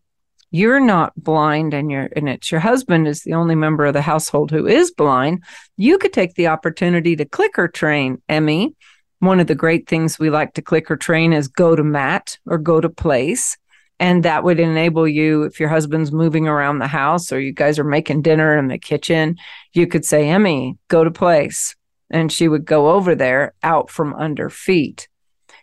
you're 0.51 0.81
not 0.81 1.13
blind 1.17 1.75
and 1.75 1.91
you're 1.91 2.09
and 2.17 2.29
it's 2.29 2.51
your 2.51 2.61
husband 2.61 3.07
is 3.07 3.23
the 3.23 3.35
only 3.35 3.55
member 3.55 3.87
of 3.87 3.95
the 3.95 4.03
household 4.03 4.51
who 4.51 4.67
is 4.67 4.91
blind, 4.91 5.45
you 5.77 5.99
could 5.99 6.13
take 6.13 6.35
the 6.35 6.49
opportunity 6.49 7.17
to 7.17 7.25
clicker 7.25 7.69
train 7.69 8.23
Emmy. 8.29 8.75
One 9.21 9.41
of 9.41 9.47
the 9.47 9.55
great 9.55 9.89
things 9.89 10.19
we 10.19 10.31
like 10.31 10.55
to 10.55 10.63
clicker 10.63 10.97
train 10.97 11.33
is 11.33 11.49
go 11.49 11.75
to 11.75 11.85
mat 11.85 12.39
or 12.47 12.59
go 12.59 12.81
to 12.81 12.89
place. 12.89 13.57
And 13.99 14.25
that 14.25 14.45
would 14.45 14.61
enable 14.61 15.09
you, 15.09 15.45
if 15.45 15.59
your 15.59 15.71
husband's 15.71 16.13
moving 16.13 16.47
around 16.47 16.81
the 16.81 16.87
house 16.87 17.33
or 17.33 17.41
you 17.41 17.53
guys 17.53 17.79
are 17.79 17.85
making 17.85 18.23
dinner 18.23 18.59
in 18.59 18.69
the 18.69 18.79
kitchen, 18.79 19.37
you 19.73 19.87
could 19.87 20.05
say, 20.05 20.29
Emmy, 20.29 20.77
go 20.89 21.03
to 21.03 21.11
place. 21.11 21.75
And 22.11 22.31
she 22.31 22.49
would 22.49 22.65
go 22.65 22.91
over 22.91 23.15
there 23.15 23.55
out 23.63 23.91
from 23.91 24.15
under 24.15 24.49
feet. 24.49 25.09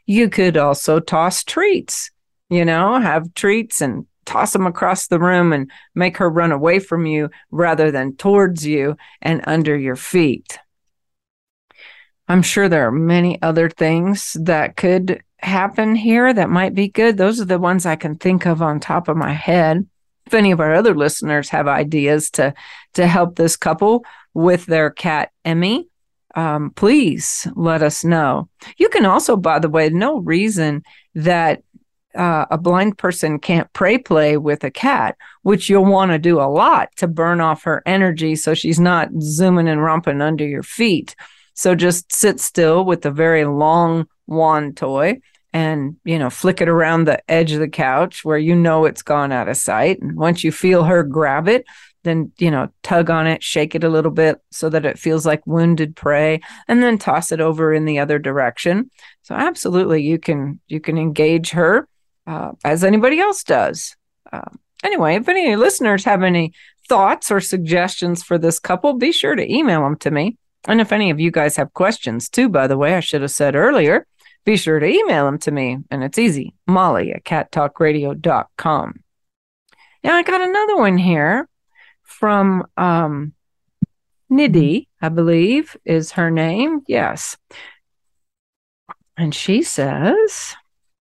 You 0.05 0.29
could 0.29 0.57
also 0.57 0.99
toss 0.99 1.43
treats, 1.43 2.11
you 2.49 2.65
know, 2.65 2.99
have 2.99 3.33
treats 3.33 3.81
and 3.81 4.05
toss 4.25 4.53
them 4.53 4.67
across 4.67 5.07
the 5.07 5.19
room 5.19 5.53
and 5.53 5.71
make 5.95 6.17
her 6.17 6.29
run 6.29 6.51
away 6.51 6.79
from 6.79 7.05
you 7.05 7.29
rather 7.51 7.91
than 7.91 8.15
towards 8.15 8.65
you 8.65 8.97
and 9.21 9.41
under 9.47 9.77
your 9.77 9.95
feet. 9.95 10.59
I'm 12.27 12.41
sure 12.41 12.69
there 12.69 12.87
are 12.87 12.91
many 12.91 13.41
other 13.41 13.69
things 13.69 14.35
that 14.41 14.77
could 14.77 15.21
happen 15.39 15.95
here 15.95 16.33
that 16.33 16.49
might 16.49 16.73
be 16.73 16.87
good. 16.87 17.17
Those 17.17 17.41
are 17.41 17.45
the 17.45 17.59
ones 17.59 17.85
I 17.85 17.97
can 17.97 18.15
think 18.15 18.45
of 18.45 18.61
on 18.61 18.79
top 18.79 19.07
of 19.07 19.17
my 19.17 19.33
head. 19.33 19.85
If 20.25 20.33
any 20.33 20.51
of 20.51 20.61
our 20.61 20.73
other 20.73 20.95
listeners 20.95 21.49
have 21.49 21.67
ideas 21.67 22.29
to 22.31 22.53
to 22.93 23.07
help 23.07 23.35
this 23.35 23.57
couple 23.57 24.05
with 24.33 24.65
their 24.65 24.89
cat 24.89 25.31
Emmy, 25.43 25.89
um, 26.33 26.71
please 26.71 27.47
let 27.55 27.81
us 27.81 28.03
know. 28.03 28.49
You 28.77 28.89
can 28.89 29.05
also, 29.05 29.37
by 29.37 29.59
the 29.59 29.69
way, 29.69 29.89
no 29.89 30.19
reason 30.19 30.83
that 31.15 31.63
uh, 32.15 32.45
a 32.51 32.57
blind 32.57 32.97
person 32.97 33.39
can't 33.39 33.71
prey 33.73 33.97
play 33.97 34.37
with 34.37 34.63
a 34.63 34.71
cat, 34.71 35.17
which 35.41 35.69
you'll 35.69 35.85
want 35.85 36.11
to 36.11 36.19
do 36.19 36.39
a 36.39 36.49
lot 36.49 36.95
to 36.97 37.07
burn 37.07 37.41
off 37.41 37.63
her 37.63 37.81
energy 37.85 38.35
so 38.35 38.53
she's 38.53 38.79
not 38.79 39.09
zooming 39.19 39.67
and 39.67 39.83
romping 39.83 40.21
under 40.21 40.45
your 40.45 40.63
feet. 40.63 41.15
So 41.55 41.75
just 41.75 42.13
sit 42.13 42.39
still 42.39 42.85
with 42.85 43.05
a 43.05 43.11
very 43.11 43.45
long 43.45 44.07
wand 44.27 44.77
toy 44.77 45.19
and 45.53 45.95
you 46.03 46.17
know 46.17 46.29
flick 46.29 46.61
it 46.61 46.69
around 46.69 47.05
the 47.05 47.31
edge 47.31 47.51
of 47.51 47.59
the 47.59 47.69
couch 47.69 48.25
where 48.25 48.37
you 48.37 48.55
know 48.55 48.85
it's 48.85 49.03
gone 49.03 49.31
out 49.31 49.47
of 49.47 49.55
sight 49.55 50.01
and 50.01 50.17
once 50.17 50.43
you 50.43 50.51
feel 50.51 50.83
her 50.83 51.03
grab 51.03 51.47
it 51.47 51.65
then 52.03 52.31
you 52.37 52.51
know 52.51 52.69
tug 52.83 53.09
on 53.09 53.27
it 53.27 53.43
shake 53.43 53.75
it 53.75 53.83
a 53.83 53.89
little 53.89 54.11
bit 54.11 54.41
so 54.51 54.69
that 54.69 54.85
it 54.85 54.99
feels 54.99 55.25
like 55.25 55.45
wounded 55.45 55.95
prey 55.95 56.39
and 56.67 56.81
then 56.81 56.97
toss 56.97 57.31
it 57.31 57.41
over 57.41 57.73
in 57.73 57.85
the 57.85 57.99
other 57.99 58.19
direction 58.19 58.89
so 59.23 59.35
absolutely 59.35 60.01
you 60.01 60.19
can 60.19 60.59
you 60.67 60.79
can 60.79 60.97
engage 60.97 61.51
her 61.51 61.87
uh, 62.27 62.51
as 62.63 62.83
anybody 62.83 63.19
else 63.19 63.43
does 63.43 63.95
uh, 64.31 64.41
anyway 64.83 65.15
if 65.15 65.27
any 65.27 65.55
listeners 65.55 66.03
have 66.05 66.23
any 66.23 66.53
thoughts 66.87 67.31
or 67.31 67.39
suggestions 67.39 68.23
for 68.23 68.37
this 68.37 68.59
couple 68.59 68.93
be 68.93 69.11
sure 69.11 69.35
to 69.35 69.51
email 69.51 69.81
them 69.81 69.95
to 69.95 70.11
me 70.11 70.37
and 70.67 70.79
if 70.79 70.91
any 70.91 71.09
of 71.09 71.19
you 71.19 71.31
guys 71.31 71.55
have 71.55 71.73
questions 71.73 72.29
too 72.29 72.49
by 72.49 72.67
the 72.67 72.77
way 72.77 72.95
i 72.95 72.99
should 72.99 73.21
have 73.21 73.31
said 73.31 73.55
earlier 73.55 74.05
be 74.45 74.57
sure 74.57 74.79
to 74.79 74.85
email 74.85 75.25
them 75.25 75.37
to 75.39 75.51
me. 75.51 75.77
And 75.89 76.03
it's 76.03 76.17
easy 76.17 76.53
molly 76.67 77.11
at 77.13 77.23
cattalkradio.com. 77.23 79.03
Now, 80.03 80.15
I 80.15 80.23
got 80.23 80.41
another 80.41 80.75
one 80.75 80.97
here 80.97 81.47
from 82.13 82.65
um, 82.77 83.33
Nidhi, 84.31 84.87
I 85.01 85.09
believe 85.09 85.75
is 85.85 86.13
her 86.13 86.31
name. 86.31 86.81
Yes. 86.87 87.37
And 89.17 89.33
she 89.33 89.63
says, 89.63 90.55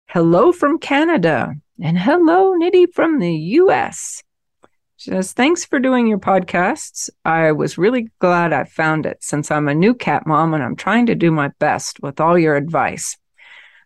Hello 0.08 0.52
from 0.52 0.80
Canada. 0.80 1.54
And 1.82 1.98
hello, 1.98 2.54
Nidhi 2.54 2.88
from 2.94 3.20
the 3.20 3.34
US. 3.34 4.24
She 4.98 5.12
says, 5.12 5.34
Thanks 5.34 5.66
for 5.66 5.80
doing 5.80 6.08
your 6.08 6.20
podcasts. 6.20 7.10
I 7.24 7.52
was 7.52 7.78
really 7.78 8.10
glad 8.20 8.54
I 8.54 8.64
found 8.64 9.06
it 9.06 9.18
since 9.22 9.52
I'm 9.52 9.68
a 9.68 9.76
new 9.76 9.94
cat 9.94 10.26
mom 10.26 10.54
and 10.54 10.64
I'm 10.64 10.76
trying 10.76 11.06
to 11.08 11.16
do 11.16 11.32
my 11.32 11.50
best 11.60 12.02
with 12.02 12.20
all 12.20 12.40
your 12.40 12.56
advice. 12.56 13.18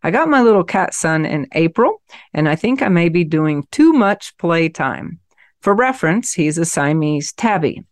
I 0.02 0.12
got 0.12 0.30
my 0.30 0.42
little 0.42 0.64
cat 0.64 0.94
son 0.94 1.26
in 1.26 1.48
April, 1.54 2.02
and 2.34 2.48
I 2.48 2.56
think 2.56 2.82
I 2.82 2.88
may 2.88 3.10
be 3.10 3.26
doing 3.26 3.68
too 3.70 3.92
much 3.92 4.38
playtime. 4.38 5.20
For 5.62 5.74
reference, 5.74 6.34
he's 6.34 6.58
a 6.58 6.66
Siamese 6.66 7.34
tabby. 7.34 7.84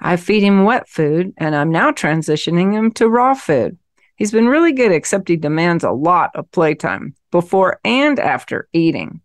I 0.00 0.16
feed 0.16 0.42
him 0.42 0.64
wet 0.64 0.88
food, 0.88 1.32
and 1.36 1.54
I'm 1.54 1.70
now 1.70 1.90
transitioning 1.90 2.72
him 2.72 2.92
to 2.92 3.08
raw 3.08 3.34
food. 3.34 3.78
He's 4.16 4.32
been 4.32 4.48
really 4.48 4.72
good, 4.72 4.92
except 4.92 5.28
he 5.28 5.36
demands 5.36 5.84
a 5.84 5.90
lot 5.90 6.30
of 6.34 6.50
playtime 6.52 7.14
before 7.30 7.80
and 7.84 8.18
after 8.18 8.68
eating. 8.72 9.20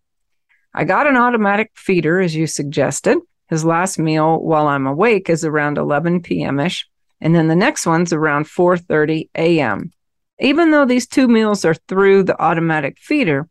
I 0.73 0.85
got 0.85 1.07
an 1.07 1.17
automatic 1.17 1.71
feeder, 1.75 2.19
as 2.19 2.35
you 2.35 2.47
suggested. 2.47 3.17
His 3.49 3.63
last 3.63 3.97
meal 3.97 4.39
while 4.39 4.67
I'm 4.67 4.87
awake 4.87 5.29
is 5.29 5.45
around 5.45 5.77
11 5.77 6.21
p.m. 6.21 6.59
ish, 6.59 6.87
and 7.21 7.33
then 7.33 7.47
the 7.47 7.55
next 7.55 7.85
one's 7.85 8.11
around 8.11 8.45
4:30 8.45 9.29
a.m. 9.35 9.91
Even 10.39 10.71
though 10.71 10.85
these 10.85 11.07
two 11.07 11.27
meals 11.27 11.65
are 11.65 11.73
through 11.73 12.23
the 12.23 12.39
automatic 12.41 12.97
feeder, 12.99 13.47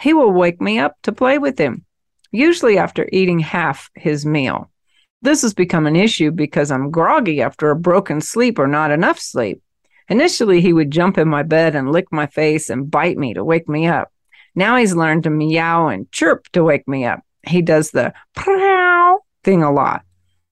he 0.00 0.12
will 0.12 0.32
wake 0.32 0.60
me 0.60 0.78
up 0.78 0.96
to 1.02 1.12
play 1.12 1.38
with 1.38 1.58
him, 1.58 1.84
usually 2.30 2.78
after 2.78 3.08
eating 3.12 3.38
half 3.38 3.90
his 3.94 4.26
meal. 4.26 4.70
This 5.22 5.42
has 5.42 5.54
become 5.54 5.86
an 5.86 5.96
issue 5.96 6.30
because 6.30 6.70
I'm 6.70 6.90
groggy 6.90 7.42
after 7.42 7.70
a 7.70 7.76
broken 7.76 8.20
sleep 8.20 8.58
or 8.58 8.66
not 8.66 8.90
enough 8.90 9.18
sleep. 9.18 9.60
Initially, 10.08 10.60
he 10.60 10.72
would 10.72 10.90
jump 10.90 11.18
in 11.18 11.28
my 11.28 11.42
bed 11.42 11.74
and 11.74 11.92
lick 11.92 12.06
my 12.10 12.26
face 12.26 12.70
and 12.70 12.90
bite 12.90 13.18
me 13.18 13.34
to 13.34 13.44
wake 13.44 13.68
me 13.68 13.86
up. 13.86 14.12
Now 14.54 14.76
he's 14.76 14.94
learned 14.94 15.24
to 15.24 15.30
meow 15.30 15.88
and 15.88 16.10
chirp 16.12 16.48
to 16.52 16.64
wake 16.64 16.86
me 16.88 17.04
up. 17.04 17.20
He 17.46 17.62
does 17.62 17.90
the 17.90 18.12
prow 18.34 19.18
thing 19.44 19.62
a 19.62 19.72
lot. 19.72 20.02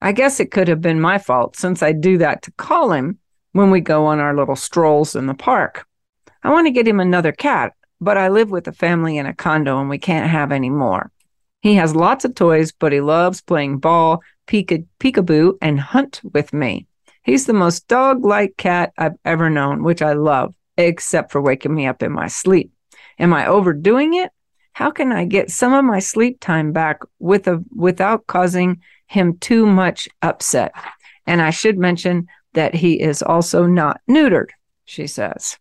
I 0.00 0.12
guess 0.12 0.40
it 0.40 0.50
could 0.50 0.68
have 0.68 0.80
been 0.80 1.00
my 1.00 1.18
fault 1.18 1.56
since 1.56 1.82
I 1.82 1.92
do 1.92 2.18
that 2.18 2.42
to 2.42 2.52
call 2.52 2.92
him 2.92 3.18
when 3.52 3.70
we 3.70 3.80
go 3.80 4.06
on 4.06 4.20
our 4.20 4.36
little 4.36 4.56
strolls 4.56 5.16
in 5.16 5.26
the 5.26 5.34
park. 5.34 5.86
I 6.42 6.50
want 6.50 6.66
to 6.66 6.72
get 6.72 6.86
him 6.86 7.00
another 7.00 7.32
cat, 7.32 7.72
but 8.00 8.18
I 8.18 8.28
live 8.28 8.50
with 8.50 8.68
a 8.68 8.72
family 8.72 9.16
in 9.16 9.26
a 9.26 9.34
condo 9.34 9.80
and 9.80 9.88
we 9.88 9.98
can't 9.98 10.30
have 10.30 10.52
any 10.52 10.70
more. 10.70 11.10
He 11.66 11.74
has 11.74 11.96
lots 11.96 12.24
of 12.24 12.36
toys, 12.36 12.70
but 12.70 12.92
he 12.92 13.00
loves 13.00 13.40
playing 13.40 13.78
ball, 13.78 14.22
peek- 14.46 14.84
peekaboo, 15.00 15.58
and 15.60 15.80
hunt 15.80 16.20
with 16.22 16.52
me. 16.52 16.86
He's 17.24 17.46
the 17.46 17.52
most 17.52 17.88
dog 17.88 18.24
like 18.24 18.56
cat 18.56 18.92
I've 18.96 19.16
ever 19.24 19.50
known, 19.50 19.82
which 19.82 20.00
I 20.00 20.12
love, 20.12 20.54
except 20.76 21.32
for 21.32 21.40
waking 21.40 21.74
me 21.74 21.88
up 21.88 22.04
in 22.04 22.12
my 22.12 22.28
sleep. 22.28 22.70
Am 23.18 23.34
I 23.34 23.48
overdoing 23.48 24.14
it? 24.14 24.30
How 24.74 24.92
can 24.92 25.10
I 25.10 25.24
get 25.24 25.50
some 25.50 25.72
of 25.72 25.84
my 25.84 25.98
sleep 25.98 26.38
time 26.38 26.70
back 26.70 27.00
with 27.18 27.48
a, 27.48 27.64
without 27.74 28.28
causing 28.28 28.80
him 29.08 29.36
too 29.38 29.66
much 29.66 30.08
upset? 30.22 30.72
And 31.26 31.42
I 31.42 31.50
should 31.50 31.78
mention 31.78 32.28
that 32.52 32.76
he 32.76 33.00
is 33.00 33.24
also 33.24 33.66
not 33.66 34.00
neutered, 34.08 34.50
she 34.84 35.08
says. 35.08 35.58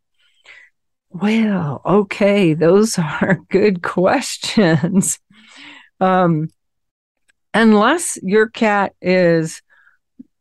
Well, 1.10 1.82
okay, 1.84 2.54
those 2.54 3.00
are 3.00 3.40
good 3.50 3.82
questions. 3.82 5.18
Um, 6.00 6.50
unless 7.54 8.18
your 8.22 8.48
cat 8.50 8.94
is 9.02 9.62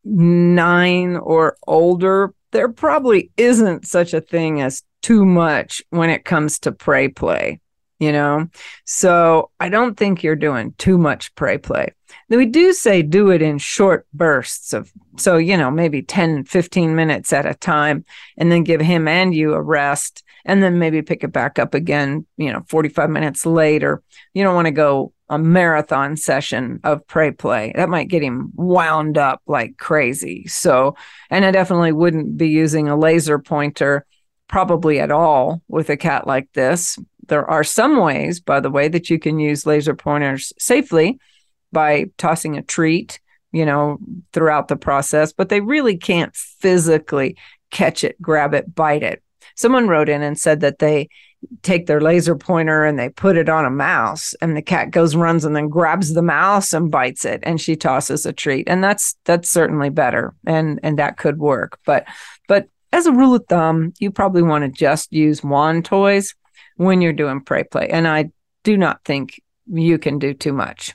nine 0.05 1.17
or 1.17 1.57
older, 1.67 2.35
there 2.53 2.69
probably 2.69 3.31
isn't 3.37 3.87
such 3.87 4.15
a 4.15 4.21
thing 4.21 4.61
as 4.61 4.83
too 5.03 5.25
much 5.25 5.83
when 5.91 6.11
it 6.11 6.25
comes 6.25 6.59
to 6.61 6.73
prey 6.73 7.09
play, 7.09 7.61
you 7.99 8.13
know? 8.13 8.49
So 8.85 9.51
I 9.61 9.69
don't 9.69 9.97
think 9.97 10.23
you're 10.23 10.37
doing 10.37 10.75
too 10.79 10.99
much 10.99 11.35
prey 11.35 11.59
play. 11.59 11.95
We 12.29 12.47
do 12.47 12.73
say 12.73 13.03
do 13.03 13.31
it 13.31 13.43
in 13.43 13.59
short 13.59 14.07
bursts 14.13 14.73
of, 14.73 14.93
so, 15.17 15.37
you 15.37 15.57
know, 15.57 15.71
maybe 15.71 16.03
10, 16.03 16.45
15 16.45 16.95
minutes 16.95 17.33
at 17.33 17.47
a 17.47 17.55
time, 17.55 18.05
and 18.37 18.51
then 18.51 18.65
give 18.65 18.81
him 18.81 19.09
and 19.09 19.35
you 19.35 19.55
a 19.55 19.63
rest, 19.63 20.23
and 20.45 20.63
then 20.63 20.79
maybe 20.79 21.03
pick 21.03 21.25
it 21.25 21.33
back 21.33 21.59
up 21.59 21.75
again, 21.75 22.27
you 22.37 22.53
know, 22.53 22.63
45 22.69 23.11
minutes 23.11 23.47
later. 23.47 24.03
You 24.33 24.43
don't 24.43 24.55
want 24.55 24.67
to 24.67 24.73
go 24.73 25.13
a 25.29 25.39
marathon 25.39 26.17
session 26.17 26.81
of 26.85 27.07
prey 27.07 27.31
play. 27.31 27.73
That 27.77 27.89
might 27.89 28.09
get 28.09 28.23
him 28.23 28.53
wound 28.55 29.17
up 29.17 29.43
like 29.47 29.79
crazy. 29.79 30.47
So, 30.47 30.97
and 31.31 31.45
I 31.45 31.51
definitely 31.51 31.93
wouldn't 31.93 32.37
be 32.37 32.49
using 32.49 32.89
a 32.89 32.97
laser 32.97 33.39
pointer 33.39 34.05
probably 34.49 35.01
at 35.01 35.11
all 35.11 35.63
with 35.69 35.89
a 35.89 35.97
cat 35.97 36.27
like 36.27 36.53
this. 36.53 36.99
There 37.27 37.49
are 37.49 37.65
some 37.65 37.99
ways, 37.99 38.41
by 38.41 38.61
the 38.61 38.71
way, 38.71 38.89
that 38.89 39.09
you 39.09 39.19
can 39.19 39.39
use 39.39 39.67
laser 39.67 39.95
pointers 39.95 40.53
safely 40.59 41.19
by 41.73 42.07
tossing 42.19 42.59
a 42.59 42.63
treat, 42.63 43.19
you 43.51 43.65
know, 43.65 43.99
throughout 44.33 44.69
the 44.69 44.77
process, 44.77 45.33
but 45.33 45.49
they 45.49 45.61
really 45.61 45.97
can't 45.97 46.37
physically 46.37 47.37
catch 47.71 48.05
it, 48.05 48.21
grab 48.21 48.53
it, 48.53 48.75
bite 48.75 49.03
it. 49.03 49.23
Someone 49.57 49.89
wrote 49.89 50.09
in 50.09 50.23
and 50.23 50.39
said 50.39 50.61
that 50.61 50.79
they 50.79 51.09
take 51.63 51.87
their 51.87 52.01
laser 52.01 52.37
pointer 52.37 52.85
and 52.85 52.99
they 52.99 53.09
put 53.09 53.37
it 53.37 53.49
on 53.49 53.65
a 53.65 53.71
mouse 53.71 54.35
and 54.41 54.57
the 54.57 54.63
cat 54.63 54.91
goes 54.91 55.17
runs 55.17 55.45
and 55.45 55.55
then 55.55 55.69
grabs 55.69 56.15
the 56.15 56.23
mouse 56.23 56.73
and 56.73 56.91
bites 56.91 57.25
it 57.25 57.41
and 57.43 57.61
she 57.61 57.77
tosses 57.77 58.27
a 58.27 58.33
treat 58.33 58.69
and 58.69 58.83
that's 58.83 59.17
that's 59.25 59.51
certainly 59.51 59.91
better 59.91 60.35
and 60.47 60.81
and 60.83 60.99
that 60.99 61.17
could 61.17 61.39
work 61.39 61.79
but 61.85 62.07
but 62.49 62.69
as 62.95 63.07
a 63.07 63.13
rule 63.13 63.35
of 63.35 63.45
thumb, 63.49 63.93
you 63.99 64.13
probably 64.13 64.43
want 64.43 64.63
to 64.65 64.71
just 64.71 65.13
use 65.13 65.43
wand 65.43 65.85
toys 65.85 66.37
when 66.77 67.01
you're 67.01 67.13
doing 67.13 67.41
prey 67.41 67.65
play. 67.65 67.89
And 67.89 68.07
I 68.07 68.31
do 68.63 68.77
not 68.77 69.05
think 69.05 69.43
you 69.67 69.99
can 69.99 70.21
do 70.21 70.33
too 70.33 70.53
much. 70.53 70.95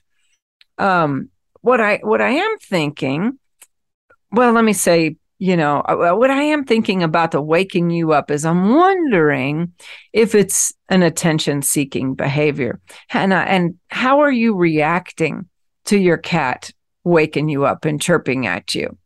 Um, 0.77 1.27
what 1.59 1.81
I 1.81 1.97
what 1.97 2.21
I 2.21 2.29
am 2.29 2.57
thinking, 2.59 3.37
well, 4.31 4.53
let 4.53 4.63
me 4.63 4.71
say, 4.71 5.17
you 5.39 5.55
know, 5.55 5.79
uh, 5.79 6.11
what 6.15 6.29
I 6.29 6.43
am 6.43 6.65
thinking 6.65 7.01
about 7.01 7.31
the 7.31 7.41
waking 7.41 7.89
you 7.89 8.11
up 8.11 8.29
is 8.29 8.45
I'm 8.45 8.73
wondering 8.73 9.71
if 10.11 10.35
it's 10.35 10.73
an 10.89 11.01
attention 11.01 11.61
seeking 11.61 12.13
behavior, 12.13 12.81
and 13.13 13.33
and 13.33 13.75
how 13.87 14.19
are 14.19 14.31
you 14.31 14.53
reacting 14.53 15.47
to 15.85 15.97
your 15.97 16.17
cat 16.17 16.71
waking 17.05 17.47
you 17.47 17.65
up 17.65 17.85
and 17.85 18.01
chirping 18.01 18.47
at 18.47 18.75
you? 18.75 18.97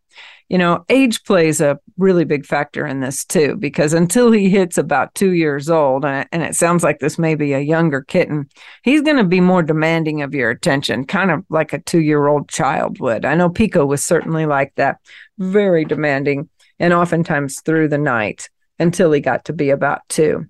You 0.49 0.57
know, 0.57 0.85
age 0.89 1.23
plays 1.23 1.61
a 1.61 1.79
really 1.97 2.25
big 2.25 2.45
factor 2.45 2.85
in 2.85 2.99
this 2.99 3.25
too, 3.25 3.55
because 3.55 3.93
until 3.93 4.31
he 4.31 4.49
hits 4.49 4.77
about 4.77 5.15
two 5.15 5.31
years 5.31 5.69
old, 5.69 6.05
and, 6.05 6.27
it 6.31 6.55
sounds 6.55 6.83
like 6.83 6.99
this 6.99 7.17
may 7.17 7.35
be 7.35 7.53
a 7.53 7.59
younger 7.59 8.01
kitten, 8.01 8.49
he's 8.83 9.01
going 9.01 9.17
to 9.17 9.23
be 9.23 9.39
more 9.39 9.63
demanding 9.63 10.21
of 10.21 10.33
your 10.33 10.49
attention, 10.49 11.05
kind 11.05 11.31
of 11.31 11.43
like 11.49 11.73
a 11.73 11.79
two 11.79 12.01
year 12.01 12.27
old 12.27 12.49
child 12.49 12.99
would. 12.99 13.25
I 13.25 13.35
know 13.35 13.49
Pico 13.49 13.85
was 13.85 14.03
certainly 14.03 14.45
like 14.45 14.73
that, 14.75 14.97
very 15.37 15.85
demanding, 15.85 16.49
and 16.79 16.93
oftentimes 16.93 17.61
through 17.61 17.87
the 17.87 17.97
night 17.97 18.49
until 18.79 19.11
he 19.11 19.21
got 19.21 19.45
to 19.45 19.53
be 19.53 19.69
about 19.69 20.01
two. 20.09 20.45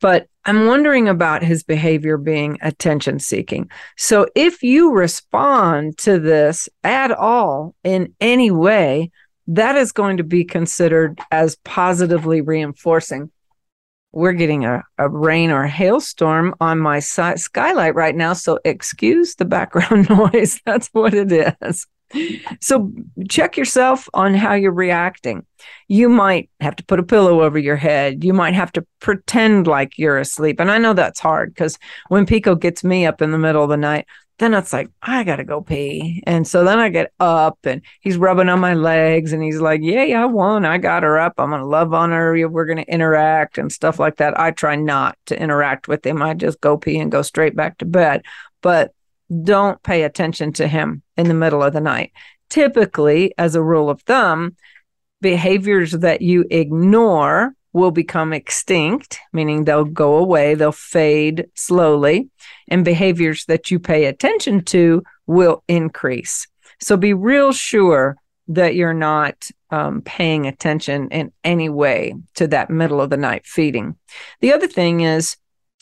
But 0.00 0.28
I'm 0.48 0.64
wondering 0.64 1.10
about 1.10 1.42
his 1.42 1.62
behavior 1.62 2.16
being 2.16 2.56
attention 2.62 3.18
seeking. 3.18 3.70
So 3.98 4.28
if 4.34 4.62
you 4.62 4.92
respond 4.92 5.98
to 5.98 6.18
this 6.18 6.70
at 6.82 7.10
all 7.10 7.74
in 7.84 8.14
any 8.18 8.50
way, 8.50 9.10
that 9.48 9.76
is 9.76 9.92
going 9.92 10.16
to 10.16 10.24
be 10.24 10.44
considered 10.44 11.20
as 11.30 11.56
positively 11.64 12.40
reinforcing. 12.40 13.30
We're 14.12 14.32
getting 14.32 14.64
a, 14.64 14.84
a 14.96 15.10
rain 15.10 15.50
or 15.50 15.66
hailstorm 15.66 16.54
on 16.62 16.78
my 16.78 17.00
si- 17.00 17.36
skylight 17.36 17.94
right 17.94 18.16
now. 18.16 18.32
So 18.32 18.58
excuse 18.64 19.34
the 19.34 19.44
background 19.44 20.08
noise. 20.32 20.62
That's 20.64 20.88
what 20.92 21.12
it 21.12 21.30
is. 21.60 21.86
So 22.60 22.92
check 23.28 23.56
yourself 23.56 24.08
on 24.14 24.34
how 24.34 24.54
you're 24.54 24.72
reacting. 24.72 25.44
You 25.88 26.08
might 26.08 26.50
have 26.60 26.76
to 26.76 26.84
put 26.84 27.00
a 27.00 27.02
pillow 27.02 27.42
over 27.42 27.58
your 27.58 27.76
head. 27.76 28.24
You 28.24 28.32
might 28.32 28.54
have 28.54 28.72
to 28.72 28.86
pretend 29.00 29.66
like 29.66 29.98
you're 29.98 30.18
asleep. 30.18 30.60
And 30.60 30.70
I 30.70 30.78
know 30.78 30.94
that's 30.94 31.20
hard 31.20 31.54
because 31.54 31.78
when 32.08 32.26
Pico 32.26 32.54
gets 32.54 32.82
me 32.82 33.06
up 33.06 33.20
in 33.20 33.30
the 33.30 33.38
middle 33.38 33.62
of 33.62 33.70
the 33.70 33.76
night, 33.76 34.06
then 34.38 34.54
it's 34.54 34.72
like, 34.72 34.88
I 35.02 35.24
got 35.24 35.36
to 35.36 35.44
go 35.44 35.60
pee. 35.60 36.22
And 36.24 36.46
so 36.46 36.64
then 36.64 36.78
I 36.78 36.90
get 36.90 37.12
up 37.18 37.58
and 37.64 37.82
he's 38.00 38.16
rubbing 38.16 38.48
on 38.48 38.60
my 38.60 38.74
legs 38.74 39.32
and 39.32 39.42
he's 39.42 39.60
like, 39.60 39.80
yeah, 39.82 40.22
I 40.22 40.26
won. 40.26 40.64
I 40.64 40.78
got 40.78 41.02
her 41.02 41.18
up. 41.18 41.34
I'm 41.38 41.50
going 41.50 41.60
to 41.60 41.66
love 41.66 41.92
on 41.92 42.12
her. 42.12 42.48
We're 42.48 42.64
going 42.64 42.78
to 42.78 42.92
interact 42.92 43.58
and 43.58 43.72
stuff 43.72 43.98
like 43.98 44.16
that. 44.18 44.38
I 44.38 44.52
try 44.52 44.76
not 44.76 45.18
to 45.26 45.40
interact 45.40 45.88
with 45.88 46.06
him. 46.06 46.22
I 46.22 46.34
just 46.34 46.60
go 46.60 46.76
pee 46.76 47.00
and 47.00 47.10
go 47.10 47.22
straight 47.22 47.56
back 47.56 47.78
to 47.78 47.84
bed. 47.84 48.22
But 48.62 48.92
don't 49.42 49.82
pay 49.82 50.04
attention 50.04 50.52
to 50.54 50.68
him 50.68 51.02
in 51.18 51.28
the 51.28 51.34
middle 51.34 51.62
of 51.62 51.74
the 51.74 51.80
night. 51.80 52.12
Typically, 52.48 53.34
as 53.36 53.54
a 53.54 53.62
rule 53.62 53.90
of 53.90 54.00
thumb, 54.02 54.56
behaviors 55.20 55.92
that 55.92 56.22
you 56.22 56.46
ignore 56.50 57.52
will 57.74 57.90
become 57.90 58.32
extinct, 58.32 59.18
meaning 59.32 59.64
they'll 59.64 59.84
go 59.84 60.16
away, 60.16 60.54
they'll 60.54 60.72
fade 60.72 61.46
slowly, 61.54 62.30
and 62.68 62.84
behaviors 62.84 63.44
that 63.44 63.70
you 63.70 63.78
pay 63.78 64.06
attention 64.06 64.64
to 64.64 65.02
will 65.26 65.62
increase. 65.68 66.46
So 66.80 66.96
be 66.96 67.12
real 67.12 67.52
sure 67.52 68.16
that 68.48 68.74
you're 68.74 68.94
not 68.94 69.50
um, 69.70 70.00
paying 70.02 70.46
attention 70.46 71.08
in 71.10 71.32
any 71.44 71.68
way 71.68 72.14
to 72.36 72.46
that 72.48 72.70
middle 72.70 73.00
of 73.00 73.10
the 73.10 73.18
night 73.18 73.44
feeding. 73.44 73.96
The 74.40 74.54
other 74.54 74.66
thing 74.66 75.00
is, 75.00 75.36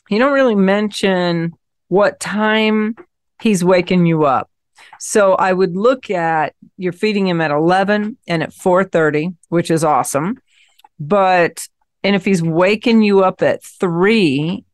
you 0.09 0.19
don't 0.19 0.33
really 0.33 0.57
mention 0.57 1.53
what 1.89 2.19
time 2.19 2.97
he's 3.41 3.65
waking 3.65 4.07
you 4.07 4.25
up. 4.25 4.51
So 4.99 5.35
I 5.35 5.53
would 5.53 5.77
look 5.77 6.11
at 6.11 6.55
you're 6.77 6.93
feeding 6.93 7.27
him 7.27 7.41
at 7.41 7.51
11 7.51 8.17
and 8.27 8.43
at 8.43 8.53
4:30, 8.53 9.35
which 9.49 9.71
is 9.71 9.85
awesome. 9.85 10.39
But 10.99 11.67
and 12.03 12.15
if 12.15 12.25
he's 12.25 12.43
waking 12.43 13.03
you 13.03 13.25
up 13.25 13.43
at 13.43 13.65
3 13.65 14.65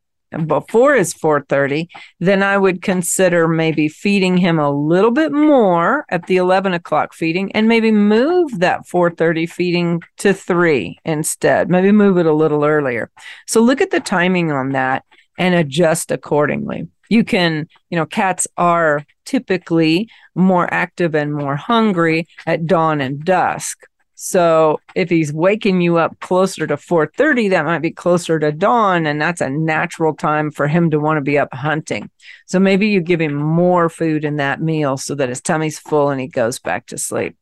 before 0.46 0.94
his 0.94 1.12
4:30, 1.14 1.88
then 2.20 2.42
I 2.42 2.56
would 2.56 2.82
consider 2.82 3.46
maybe 3.48 3.88
feeding 3.88 4.36
him 4.38 4.58
a 4.58 4.70
little 4.70 5.10
bit 5.10 5.32
more 5.32 6.04
at 6.08 6.26
the 6.26 6.36
11 6.36 6.72
o'clock 6.72 7.14
feeding, 7.14 7.52
and 7.52 7.68
maybe 7.68 7.90
move 7.90 8.58
that 8.60 8.86
4:30 8.86 9.46
feeding 9.46 10.02
to 10.18 10.32
three 10.32 10.98
instead. 11.04 11.70
Maybe 11.70 11.92
move 11.92 12.18
it 12.18 12.26
a 12.26 12.32
little 12.32 12.64
earlier. 12.64 13.10
So 13.46 13.60
look 13.60 13.80
at 13.80 13.90
the 13.90 14.00
timing 14.00 14.50
on 14.52 14.70
that 14.70 15.04
and 15.38 15.54
adjust 15.54 16.10
accordingly 16.10 16.88
you 17.12 17.24
can, 17.24 17.68
you 17.90 17.96
know, 17.98 18.06
cats 18.06 18.48
are 18.56 19.04
typically 19.24 20.08
more 20.34 20.72
active 20.72 21.14
and 21.14 21.34
more 21.34 21.56
hungry 21.56 22.26
at 22.46 22.66
dawn 22.66 23.00
and 23.00 23.24
dusk. 23.24 23.86
So 24.14 24.78
if 24.94 25.10
he's 25.10 25.32
waking 25.32 25.80
you 25.80 25.96
up 25.96 26.20
closer 26.20 26.64
to 26.66 26.76
4:30, 26.76 27.50
that 27.50 27.64
might 27.64 27.82
be 27.82 27.90
closer 27.90 28.38
to 28.38 28.52
dawn 28.52 29.04
and 29.04 29.20
that's 29.20 29.40
a 29.40 29.50
natural 29.50 30.14
time 30.14 30.52
for 30.52 30.68
him 30.68 30.90
to 30.90 31.00
want 31.00 31.16
to 31.16 31.22
be 31.22 31.38
up 31.38 31.52
hunting. 31.52 32.08
So 32.46 32.60
maybe 32.60 32.86
you 32.86 33.00
give 33.00 33.20
him 33.20 33.34
more 33.34 33.88
food 33.88 34.24
in 34.24 34.36
that 34.36 34.60
meal 34.60 34.96
so 34.96 35.16
that 35.16 35.28
his 35.28 35.40
tummy's 35.40 35.80
full 35.80 36.10
and 36.10 36.20
he 36.20 36.28
goes 36.28 36.60
back 36.60 36.86
to 36.86 36.98
sleep. 36.98 37.36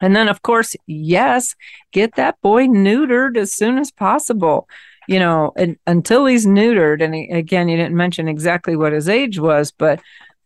And 0.00 0.16
then 0.16 0.26
of 0.26 0.42
course, 0.42 0.74
yes, 0.86 1.54
get 1.92 2.16
that 2.16 2.40
boy 2.42 2.66
neutered 2.66 3.36
as 3.36 3.52
soon 3.52 3.78
as 3.78 3.92
possible 3.92 4.68
you 5.08 5.18
know, 5.18 5.52
and, 5.56 5.76
until 5.86 6.26
he's 6.26 6.46
neutered, 6.46 7.02
and 7.02 7.14
he, 7.14 7.28
again, 7.28 7.68
you 7.68 7.76
didn't 7.76 7.96
mention 7.96 8.28
exactly 8.28 8.76
what 8.76 8.92
his 8.92 9.08
age 9.08 9.38
was, 9.38 9.72
but 9.72 10.00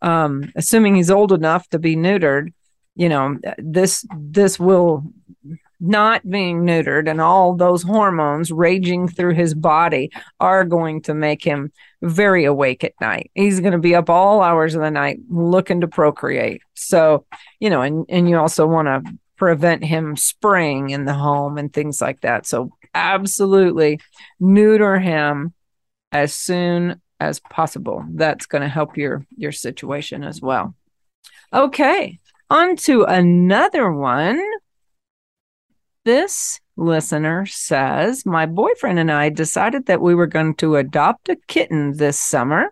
um, 0.06 0.52
assuming 0.54 0.94
he's 0.94 1.10
old 1.10 1.32
enough 1.32 1.68
to 1.70 1.80
be 1.80 1.96
neutered, 1.96 2.52
you 2.94 3.08
know, 3.08 3.38
this 3.58 4.06
this 4.16 4.58
will 4.58 5.04
not 5.80 6.28
being 6.30 6.62
neutered 6.62 7.10
and 7.10 7.20
all 7.20 7.54
those 7.54 7.82
hormones 7.82 8.50
raging 8.50 9.08
through 9.08 9.34
his 9.34 9.52
body 9.52 10.10
are 10.40 10.64
going 10.64 11.02
to 11.02 11.12
make 11.12 11.44
him 11.44 11.70
very 12.00 12.44
awake 12.44 12.82
at 12.84 12.94
night. 13.00 13.30
He's 13.34 13.60
going 13.60 13.72
to 13.72 13.78
be 13.78 13.94
up 13.94 14.08
all 14.08 14.40
hours 14.40 14.74
of 14.74 14.80
the 14.80 14.90
night 14.90 15.18
looking 15.28 15.82
to 15.82 15.88
procreate. 15.88 16.62
So, 16.74 17.26
you 17.58 17.68
know, 17.68 17.82
and 17.82 18.06
and 18.08 18.30
you 18.30 18.38
also 18.38 18.64
want 18.64 18.86
to 18.86 19.12
prevent 19.36 19.84
him 19.84 20.16
spraying 20.16 20.90
in 20.90 21.04
the 21.04 21.14
home 21.14 21.58
and 21.58 21.72
things 21.72 22.00
like 22.00 22.20
that. 22.20 22.46
So 22.46 22.70
absolutely 22.94 24.00
neuter 24.38 25.00
him 25.00 25.52
as 26.12 26.32
soon 26.32 27.02
as 27.20 27.40
possible. 27.40 28.04
That's 28.10 28.46
going 28.46 28.62
to 28.62 28.68
help 28.68 28.96
your 28.96 29.24
your 29.36 29.52
situation 29.52 30.24
as 30.24 30.40
well. 30.40 30.74
Okay, 31.52 32.18
on 32.50 32.76
to 32.76 33.04
another 33.04 33.92
one. 33.92 34.42
This 36.04 36.60
listener 36.76 37.46
says, 37.46 38.24
My 38.24 38.46
boyfriend 38.46 38.98
and 38.98 39.10
I 39.10 39.28
decided 39.28 39.86
that 39.86 40.00
we 40.00 40.14
were 40.14 40.26
going 40.26 40.54
to 40.56 40.76
adopt 40.76 41.28
a 41.28 41.36
kitten 41.48 41.96
this 41.96 42.18
summer. 42.18 42.70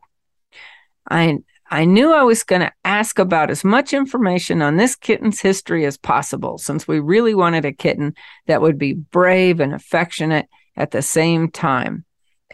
I 1.11 1.39
I 1.71 1.87
knew 1.87 2.13
I 2.13 2.23
was 2.23 2.45
going 2.45 2.61
to 2.61 2.73
ask 2.85 3.19
about 3.19 3.51
as 3.51 3.65
much 3.65 3.93
information 3.93 4.63
on 4.63 4.77
this 4.77 4.95
kitten's 4.95 5.41
history 5.41 5.87
as 5.87 5.97
possible, 5.97 6.59
since 6.59 6.87
we 6.87 7.01
really 7.01 7.35
wanted 7.35 7.65
a 7.65 7.73
kitten 7.73 8.15
that 8.47 8.61
would 8.61 8.79
be 8.79 8.93
brave 8.93 9.61
and 9.61 9.75
affectionate 9.75 10.47
at 10.77 10.91
the 10.91 11.03
same 11.03 11.51
time. 11.51 12.05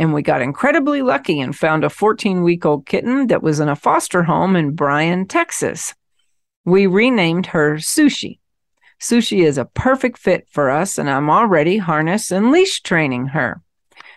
And 0.00 0.14
we 0.14 0.22
got 0.22 0.40
incredibly 0.40 1.02
lucky 1.02 1.40
and 1.40 1.54
found 1.54 1.84
a 1.84 1.90
14 1.90 2.42
week 2.42 2.64
old 2.64 2.86
kitten 2.86 3.26
that 3.26 3.42
was 3.42 3.60
in 3.60 3.68
a 3.68 3.76
foster 3.76 4.22
home 4.22 4.56
in 4.56 4.74
Bryan, 4.74 5.26
Texas. 5.26 5.94
We 6.64 6.86
renamed 6.86 7.44
her 7.48 7.74
Sushi. 7.74 8.38
Sushi 8.98 9.44
is 9.44 9.58
a 9.58 9.66
perfect 9.66 10.16
fit 10.16 10.48
for 10.50 10.70
us, 10.70 10.96
and 10.96 11.10
I'm 11.10 11.28
already 11.28 11.76
harness 11.76 12.30
and 12.30 12.50
leash 12.50 12.80
training 12.80 13.26
her. 13.26 13.60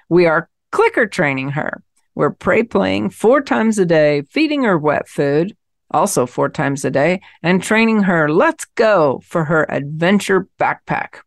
We 0.08 0.26
are 0.26 0.50
clicker 0.72 1.06
training 1.06 1.50
her. 1.50 1.84
We're 2.16 2.32
prey 2.32 2.64
playing 2.64 3.10
four 3.10 3.42
times 3.42 3.78
a 3.78 3.86
day, 3.86 4.22
feeding 4.22 4.64
her 4.64 4.78
wet 4.78 5.10
food, 5.10 5.54
also 5.92 6.26
four 6.26 6.48
times 6.48 6.86
a 6.86 6.92
day, 6.92 7.20
and 7.42 7.62
training 7.62 8.04
her 8.04 8.30
let's 8.30 8.64
go 8.76 9.22
for 9.26 9.44
her 9.44 9.70
adventure 9.70 10.48
backpack. 10.58 11.24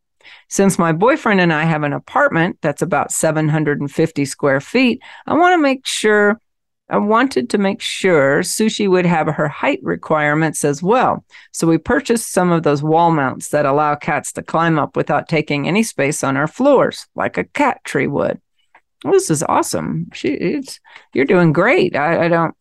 Since 0.49 0.79
my 0.79 0.93
boyfriend 0.93 1.41
and 1.41 1.53
I 1.53 1.65
have 1.65 1.83
an 1.83 1.93
apartment 1.93 2.59
that's 2.63 2.83
about 2.83 3.13
750 3.13 4.25
square 4.25 4.61
feet, 4.61 5.03
I 5.27 5.35
want 5.35 5.55
to 5.55 5.63
make 5.63 5.87
sure 5.87 6.41
I 6.89 6.99
wanted 6.99 7.51
to 7.51 7.59
make 7.59 7.81
sure 7.81 8.43
Sushi 8.43 8.89
would 8.89 9.07
have 9.07 9.27
her 9.27 9.49
height 9.49 9.81
requirements 9.83 10.65
as 10.65 10.83
well. 10.83 11.25
So 11.53 11.67
we 11.67 11.79
purchased 11.79 12.33
some 12.33 12.53
of 12.53 12.63
those 12.63 12.83
wall 12.83 13.11
mounts 13.11 13.49
that 13.49 13.67
allow 13.67 13.97
cats 13.97 14.31
to 14.35 14.43
climb 14.43 14.79
up 14.79 14.97
without 14.97 15.29
taking 15.29 15.67
any 15.67 15.83
space 15.83 16.23
on 16.23 16.37
our 16.37 16.47
floors, 16.47 17.09
like 17.17 17.39
a 17.39 17.45
cat 17.45 17.83
tree 17.85 18.07
would 18.07 18.41
oh, 19.05 19.13
this 19.13 19.31
is 19.31 19.43
awesome. 19.43 20.09
She, 20.13 20.63
you're 21.13 21.25
doing 21.25 21.53
great. 21.53 21.97
I, 21.97 22.25
I 22.25 22.29
don't, 22.29 22.55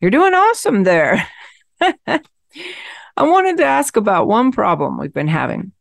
you're 0.00 0.10
doing 0.10 0.34
awesome 0.34 0.84
there. 0.84 1.26
I 1.80 3.22
wanted 3.22 3.58
to 3.58 3.64
ask 3.64 3.96
about 3.96 4.28
one 4.28 4.52
problem 4.52 4.98
we've 4.98 5.12
been 5.12 5.28
having. 5.28 5.72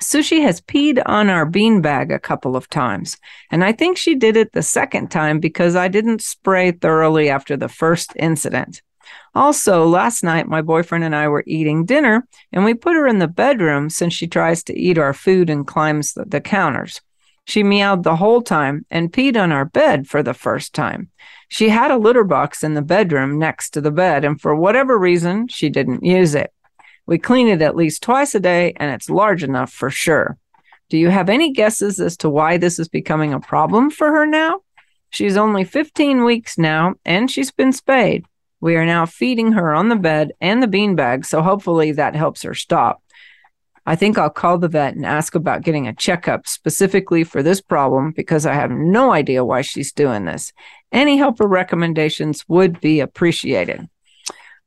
Sushi 0.00 0.42
has 0.42 0.60
peed 0.60 1.02
on 1.06 1.30
our 1.30 1.46
beanbag 1.46 2.14
a 2.14 2.18
couple 2.18 2.54
of 2.54 2.68
times, 2.68 3.16
and 3.50 3.64
I 3.64 3.72
think 3.72 3.96
she 3.96 4.14
did 4.14 4.36
it 4.36 4.52
the 4.52 4.62
second 4.62 5.10
time 5.10 5.40
because 5.40 5.74
I 5.74 5.88
didn't 5.88 6.22
spray 6.22 6.72
thoroughly 6.72 7.30
after 7.30 7.56
the 7.56 7.68
first 7.68 8.12
incident. 8.16 8.82
Also, 9.34 9.86
last 9.86 10.22
night, 10.22 10.48
my 10.48 10.62
boyfriend 10.62 11.04
and 11.04 11.14
I 11.14 11.28
were 11.28 11.44
eating 11.46 11.84
dinner, 11.84 12.26
and 12.52 12.64
we 12.64 12.74
put 12.74 12.94
her 12.94 13.06
in 13.06 13.18
the 13.18 13.28
bedroom 13.28 13.88
since 13.88 14.12
she 14.12 14.26
tries 14.26 14.62
to 14.64 14.78
eat 14.78 14.98
our 14.98 15.12
food 15.14 15.48
and 15.48 15.66
climbs 15.66 16.12
the, 16.12 16.24
the 16.24 16.40
counters. 16.40 17.00
She 17.44 17.62
meowed 17.62 18.02
the 18.02 18.16
whole 18.16 18.42
time 18.42 18.84
and 18.90 19.12
peed 19.12 19.40
on 19.40 19.52
our 19.52 19.64
bed 19.64 20.08
for 20.08 20.22
the 20.22 20.34
first 20.34 20.74
time. 20.74 21.10
She 21.48 21.68
had 21.68 21.90
a 21.90 21.96
litter 21.96 22.24
box 22.24 22.64
in 22.64 22.74
the 22.74 22.82
bedroom 22.82 23.38
next 23.38 23.70
to 23.70 23.80
the 23.80 23.92
bed, 23.92 24.24
and 24.24 24.40
for 24.40 24.54
whatever 24.54 24.98
reason, 24.98 25.48
she 25.48 25.70
didn't 25.70 26.04
use 26.04 26.34
it. 26.34 26.52
We 27.06 27.18
clean 27.18 27.48
it 27.48 27.62
at 27.62 27.76
least 27.76 28.02
twice 28.02 28.34
a 28.34 28.40
day, 28.40 28.72
and 28.76 28.90
it's 28.90 29.08
large 29.08 29.44
enough 29.44 29.72
for 29.72 29.90
sure. 29.90 30.36
Do 30.88 30.98
you 30.98 31.08
have 31.08 31.28
any 31.28 31.52
guesses 31.52 32.00
as 32.00 32.16
to 32.18 32.30
why 32.30 32.56
this 32.56 32.78
is 32.78 32.88
becoming 32.88 33.32
a 33.32 33.40
problem 33.40 33.90
for 33.90 34.08
her 34.08 34.26
now? 34.26 34.60
She's 35.10 35.36
only 35.36 35.64
15 35.64 36.24
weeks 36.24 36.58
now, 36.58 36.94
and 37.04 37.30
she's 37.30 37.50
been 37.50 37.72
spayed. 37.72 38.24
We 38.60 38.76
are 38.76 38.86
now 38.86 39.06
feeding 39.06 39.52
her 39.52 39.72
on 39.72 39.88
the 39.88 39.96
bed 39.96 40.32
and 40.40 40.62
the 40.62 40.66
beanbag, 40.66 41.24
so 41.24 41.42
hopefully 41.42 41.92
that 41.92 42.16
helps 42.16 42.42
her 42.42 42.54
stop. 42.54 43.02
I 43.88 43.94
think 43.94 44.18
I'll 44.18 44.30
call 44.30 44.58
the 44.58 44.68
vet 44.68 44.96
and 44.96 45.06
ask 45.06 45.36
about 45.36 45.62
getting 45.62 45.86
a 45.86 45.94
checkup 45.94 46.48
specifically 46.48 47.22
for 47.22 47.42
this 47.42 47.60
problem 47.60 48.10
because 48.10 48.44
I 48.44 48.54
have 48.54 48.72
no 48.72 49.12
idea 49.12 49.44
why 49.44 49.60
she's 49.60 49.92
doing 49.92 50.24
this. 50.24 50.52
Any 50.90 51.16
help 51.16 51.40
or 51.40 51.46
recommendations 51.46 52.44
would 52.48 52.80
be 52.80 52.98
appreciated. 52.98 53.88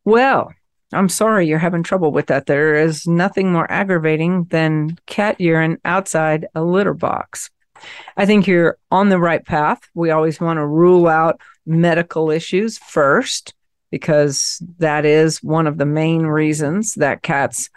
Well, 0.06 0.54
I'm 0.92 1.10
sorry 1.10 1.48
you're 1.48 1.60
having 1.60 1.84
trouble 1.84 2.12
with 2.12 2.28
that. 2.28 2.48
There 2.48 2.76
is 2.76 3.06
nothing 3.08 3.52
more 3.52 3.72
aggravating 3.72 4.46
than 4.46 4.98
cat 5.06 5.40
urine 5.40 5.78
outside 5.86 6.48
a 6.56 6.64
litter 6.64 6.94
box. 6.96 7.52
I 8.18 8.26
think 8.26 8.48
you're 8.48 8.78
on 8.92 9.10
the 9.10 9.20
right 9.20 9.46
path. 9.46 9.80
We 9.94 10.12
always 10.12 10.40
want 10.40 10.58
to 10.58 10.66
rule 10.66 11.08
out 11.08 11.40
medical 11.66 12.32
issues 12.32 12.78
first 12.78 13.54
because 13.92 14.62
that 14.80 15.06
is 15.06 15.42
one 15.44 15.68
of 15.68 15.78
the 15.78 15.86
main 15.86 16.24
reasons 16.24 16.96
that 16.96 17.22
cats 17.22 17.70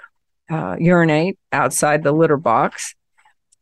uh, 0.50 0.76
urinate 0.78 1.38
outside 1.52 2.02
the 2.02 2.12
litter 2.12 2.36
box. 2.36 2.94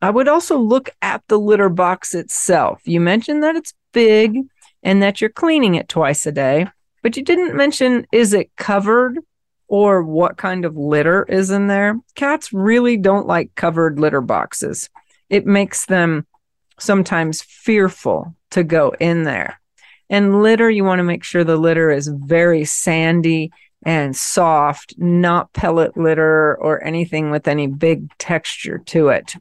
I 0.02 0.10
would 0.10 0.28
also 0.28 0.58
look 0.58 0.90
at 1.02 1.22
the 1.28 1.38
litter 1.38 1.68
box 1.68 2.14
itself. 2.14 2.80
You 2.84 3.00
mentioned 3.00 3.42
that 3.42 3.56
it's 3.56 3.74
big 3.92 4.38
and 4.82 5.02
that 5.02 5.20
you're 5.20 5.30
cleaning 5.30 5.74
it 5.74 5.88
twice 5.88 6.24
a 6.26 6.32
day, 6.32 6.66
but 7.02 7.16
you 7.16 7.22
didn't 7.22 7.54
mention 7.54 8.06
is 8.12 8.32
it 8.32 8.54
covered 8.56 9.18
or 9.70 10.02
what 10.02 10.36
kind 10.36 10.64
of 10.64 10.76
litter 10.76 11.24
is 11.28 11.50
in 11.50 11.68
there. 11.68 11.94
Cats 12.16 12.52
really 12.52 12.96
don't 12.96 13.28
like 13.28 13.54
covered 13.54 14.00
litter 14.00 14.20
boxes. 14.20 14.90
It 15.30 15.46
makes 15.46 15.86
them 15.86 16.26
sometimes 16.80 17.40
fearful 17.40 18.34
to 18.50 18.64
go 18.64 18.92
in 18.98 19.22
there. 19.22 19.60
And 20.10 20.42
litter, 20.42 20.68
you 20.68 20.82
want 20.82 20.98
to 20.98 21.04
make 21.04 21.22
sure 21.22 21.44
the 21.44 21.56
litter 21.56 21.88
is 21.88 22.08
very 22.08 22.64
sandy 22.64 23.52
and 23.86 24.14
soft, 24.16 24.94
not 24.98 25.52
pellet 25.52 25.96
litter 25.96 26.56
or 26.60 26.82
anything 26.82 27.30
with 27.30 27.46
any 27.46 27.68
big 27.68 28.10
texture 28.18 28.78
to 28.86 29.08
it. 29.08 29.36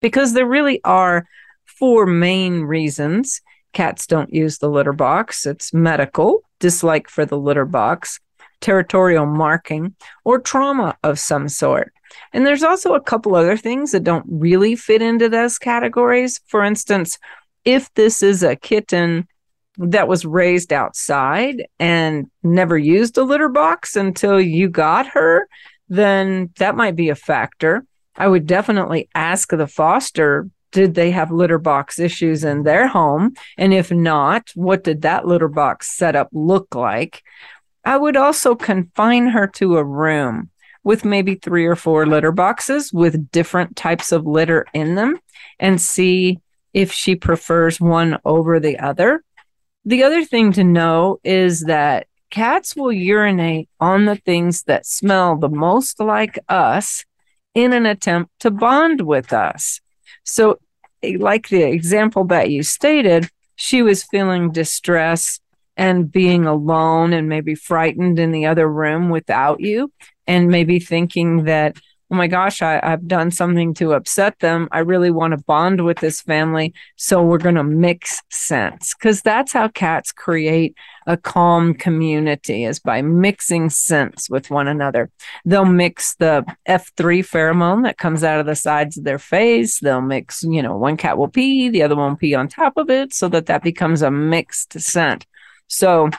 Because 0.00 0.34
there 0.34 0.46
really 0.46 0.80
are 0.84 1.26
four 1.64 2.06
main 2.06 2.62
reasons 2.62 3.40
cats 3.72 4.06
don't 4.06 4.32
use 4.32 4.58
the 4.58 4.68
litter 4.68 4.92
box 4.92 5.46
it's 5.46 5.72
medical, 5.72 6.42
dislike 6.60 7.08
for 7.08 7.24
the 7.24 7.38
litter 7.38 7.64
box, 7.64 8.20
territorial 8.62 9.26
marking, 9.26 9.94
or 10.24 10.38
trauma 10.38 10.96
of 11.02 11.18
some 11.18 11.48
sort. 11.48 11.92
And 12.32 12.46
there's 12.46 12.62
also 12.62 12.94
a 12.94 13.00
couple 13.00 13.34
other 13.34 13.56
things 13.56 13.92
that 13.92 14.04
don't 14.04 14.26
really 14.28 14.76
fit 14.76 15.02
into 15.02 15.28
those 15.28 15.58
categories. 15.58 16.40
For 16.46 16.64
instance, 16.64 17.18
if 17.64 17.92
this 17.94 18.22
is 18.22 18.42
a 18.42 18.56
kitten 18.56 19.26
that 19.78 20.08
was 20.08 20.24
raised 20.24 20.72
outside 20.72 21.64
and 21.78 22.30
never 22.42 22.76
used 22.76 23.16
a 23.16 23.24
litter 23.24 23.48
box 23.48 23.96
until 23.96 24.40
you 24.40 24.68
got 24.68 25.06
her, 25.08 25.48
then 25.88 26.50
that 26.58 26.76
might 26.76 26.96
be 26.96 27.08
a 27.08 27.14
factor. 27.14 27.84
I 28.16 28.28
would 28.28 28.46
definitely 28.46 29.08
ask 29.14 29.50
the 29.50 29.66
foster 29.66 30.48
did 30.72 30.94
they 30.94 31.10
have 31.10 31.30
litter 31.30 31.58
box 31.58 31.98
issues 31.98 32.44
in 32.44 32.62
their 32.62 32.88
home? 32.88 33.34
And 33.58 33.74
if 33.74 33.92
not, 33.92 34.50
what 34.54 34.82
did 34.82 35.02
that 35.02 35.26
litter 35.26 35.48
box 35.48 35.94
setup 35.94 36.28
look 36.32 36.74
like? 36.74 37.22
I 37.84 37.96
would 37.96 38.16
also 38.16 38.54
confine 38.54 39.28
her 39.28 39.46
to 39.48 39.76
a 39.76 39.84
room 39.84 40.50
with 40.84 41.04
maybe 41.04 41.34
three 41.34 41.66
or 41.66 41.76
four 41.76 42.06
litter 42.06 42.32
boxes 42.32 42.92
with 42.92 43.30
different 43.30 43.76
types 43.76 44.12
of 44.12 44.26
litter 44.26 44.66
in 44.72 44.94
them 44.94 45.18
and 45.58 45.80
see 45.80 46.40
if 46.72 46.92
she 46.92 47.14
prefers 47.14 47.80
one 47.80 48.18
over 48.24 48.58
the 48.58 48.78
other. 48.78 49.22
The 49.84 50.04
other 50.04 50.24
thing 50.24 50.52
to 50.52 50.64
know 50.64 51.18
is 51.24 51.62
that 51.62 52.06
cats 52.30 52.74
will 52.74 52.92
urinate 52.92 53.68
on 53.78 54.06
the 54.06 54.16
things 54.16 54.62
that 54.64 54.86
smell 54.86 55.36
the 55.36 55.48
most 55.48 56.00
like 56.00 56.38
us 56.48 57.04
in 57.54 57.72
an 57.72 57.86
attempt 57.86 58.30
to 58.40 58.50
bond 58.50 59.02
with 59.02 59.32
us. 59.32 59.80
So, 60.24 60.58
like 61.18 61.48
the 61.48 61.64
example 61.64 62.24
that 62.26 62.50
you 62.50 62.62
stated, 62.62 63.28
she 63.56 63.82
was 63.82 64.04
feeling 64.04 64.50
distress 64.50 65.40
and 65.76 66.10
being 66.10 66.46
alone 66.46 67.12
and 67.12 67.28
maybe 67.28 67.54
frightened 67.54 68.18
in 68.18 68.32
the 68.32 68.46
other 68.46 68.68
room 68.68 69.08
without 69.08 69.60
you, 69.60 69.92
and 70.26 70.48
maybe 70.48 70.78
thinking 70.78 71.44
that 71.44 71.76
oh 72.12 72.14
my 72.14 72.26
gosh, 72.26 72.60
I, 72.60 72.78
have 72.86 73.08
done 73.08 73.30
something 73.30 73.72
to 73.74 73.94
upset 73.94 74.38
them. 74.40 74.68
I 74.70 74.80
really 74.80 75.10
want 75.10 75.32
to 75.32 75.38
bond 75.38 75.82
with 75.82 75.98
this 76.00 76.20
family. 76.20 76.74
So 76.96 77.22
we're 77.22 77.38
going 77.38 77.54
to 77.54 77.64
mix 77.64 78.20
scents 78.28 78.94
because 78.94 79.22
that's 79.22 79.50
how 79.50 79.68
cats 79.68 80.12
create 80.12 80.76
a 81.06 81.16
calm 81.16 81.72
community 81.72 82.64
is 82.64 82.78
by 82.78 83.00
mixing 83.00 83.70
scents 83.70 84.28
with 84.28 84.50
one 84.50 84.68
another. 84.68 85.10
They'll 85.46 85.64
mix 85.64 86.14
the 86.16 86.44
F3 86.68 87.20
pheromone 87.26 87.82
that 87.84 87.96
comes 87.96 88.22
out 88.22 88.40
of 88.40 88.46
the 88.46 88.56
sides 88.56 88.98
of 88.98 89.04
their 89.04 89.18
face. 89.18 89.80
They'll 89.80 90.02
mix, 90.02 90.42
you 90.42 90.62
know, 90.62 90.76
one 90.76 90.98
cat 90.98 91.16
will 91.16 91.28
pee, 91.28 91.70
the 91.70 91.82
other 91.82 91.96
one 91.96 92.10
will 92.10 92.18
pee 92.18 92.34
on 92.34 92.46
top 92.46 92.76
of 92.76 92.90
it 92.90 93.14
so 93.14 93.26
that 93.28 93.46
that 93.46 93.62
becomes 93.62 94.02
a 94.02 94.10
mixed 94.10 94.78
scent. 94.78 95.26
So 95.72 96.10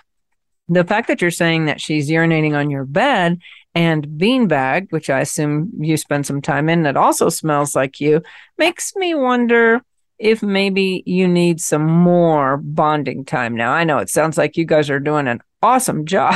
the 0.67 0.83
fact 0.83 1.07
that 1.07 1.21
you're 1.21 1.31
saying 1.31 1.65
that 1.65 1.79
she's 1.79 2.09
urinating 2.09 2.57
on 2.57 2.71
your 2.71 2.85
bed 2.85 3.39
and 3.75 4.07
beanbag, 4.07 4.91
which 4.91 5.09
I 5.09 5.21
assume 5.21 5.71
you 5.77 5.95
spend 5.95 6.25
some 6.25 6.41
time 6.41 6.69
in, 6.69 6.83
that 6.83 6.97
also 6.97 7.29
smells 7.29 7.75
like 7.75 7.99
you, 7.99 8.23
makes 8.57 8.95
me 8.95 9.13
wonder 9.13 9.81
if 10.17 10.41
maybe 10.41 11.03
you 11.05 11.27
need 11.27 11.61
some 11.61 11.85
more 11.85 12.57
bonding 12.57 13.25
time. 13.25 13.55
Now 13.55 13.73
I 13.73 13.83
know 13.83 13.99
it 13.99 14.09
sounds 14.09 14.37
like 14.37 14.57
you 14.57 14.65
guys 14.65 14.89
are 14.89 14.99
doing 14.99 15.27
an 15.27 15.41
awesome 15.61 16.05
job 16.13 16.35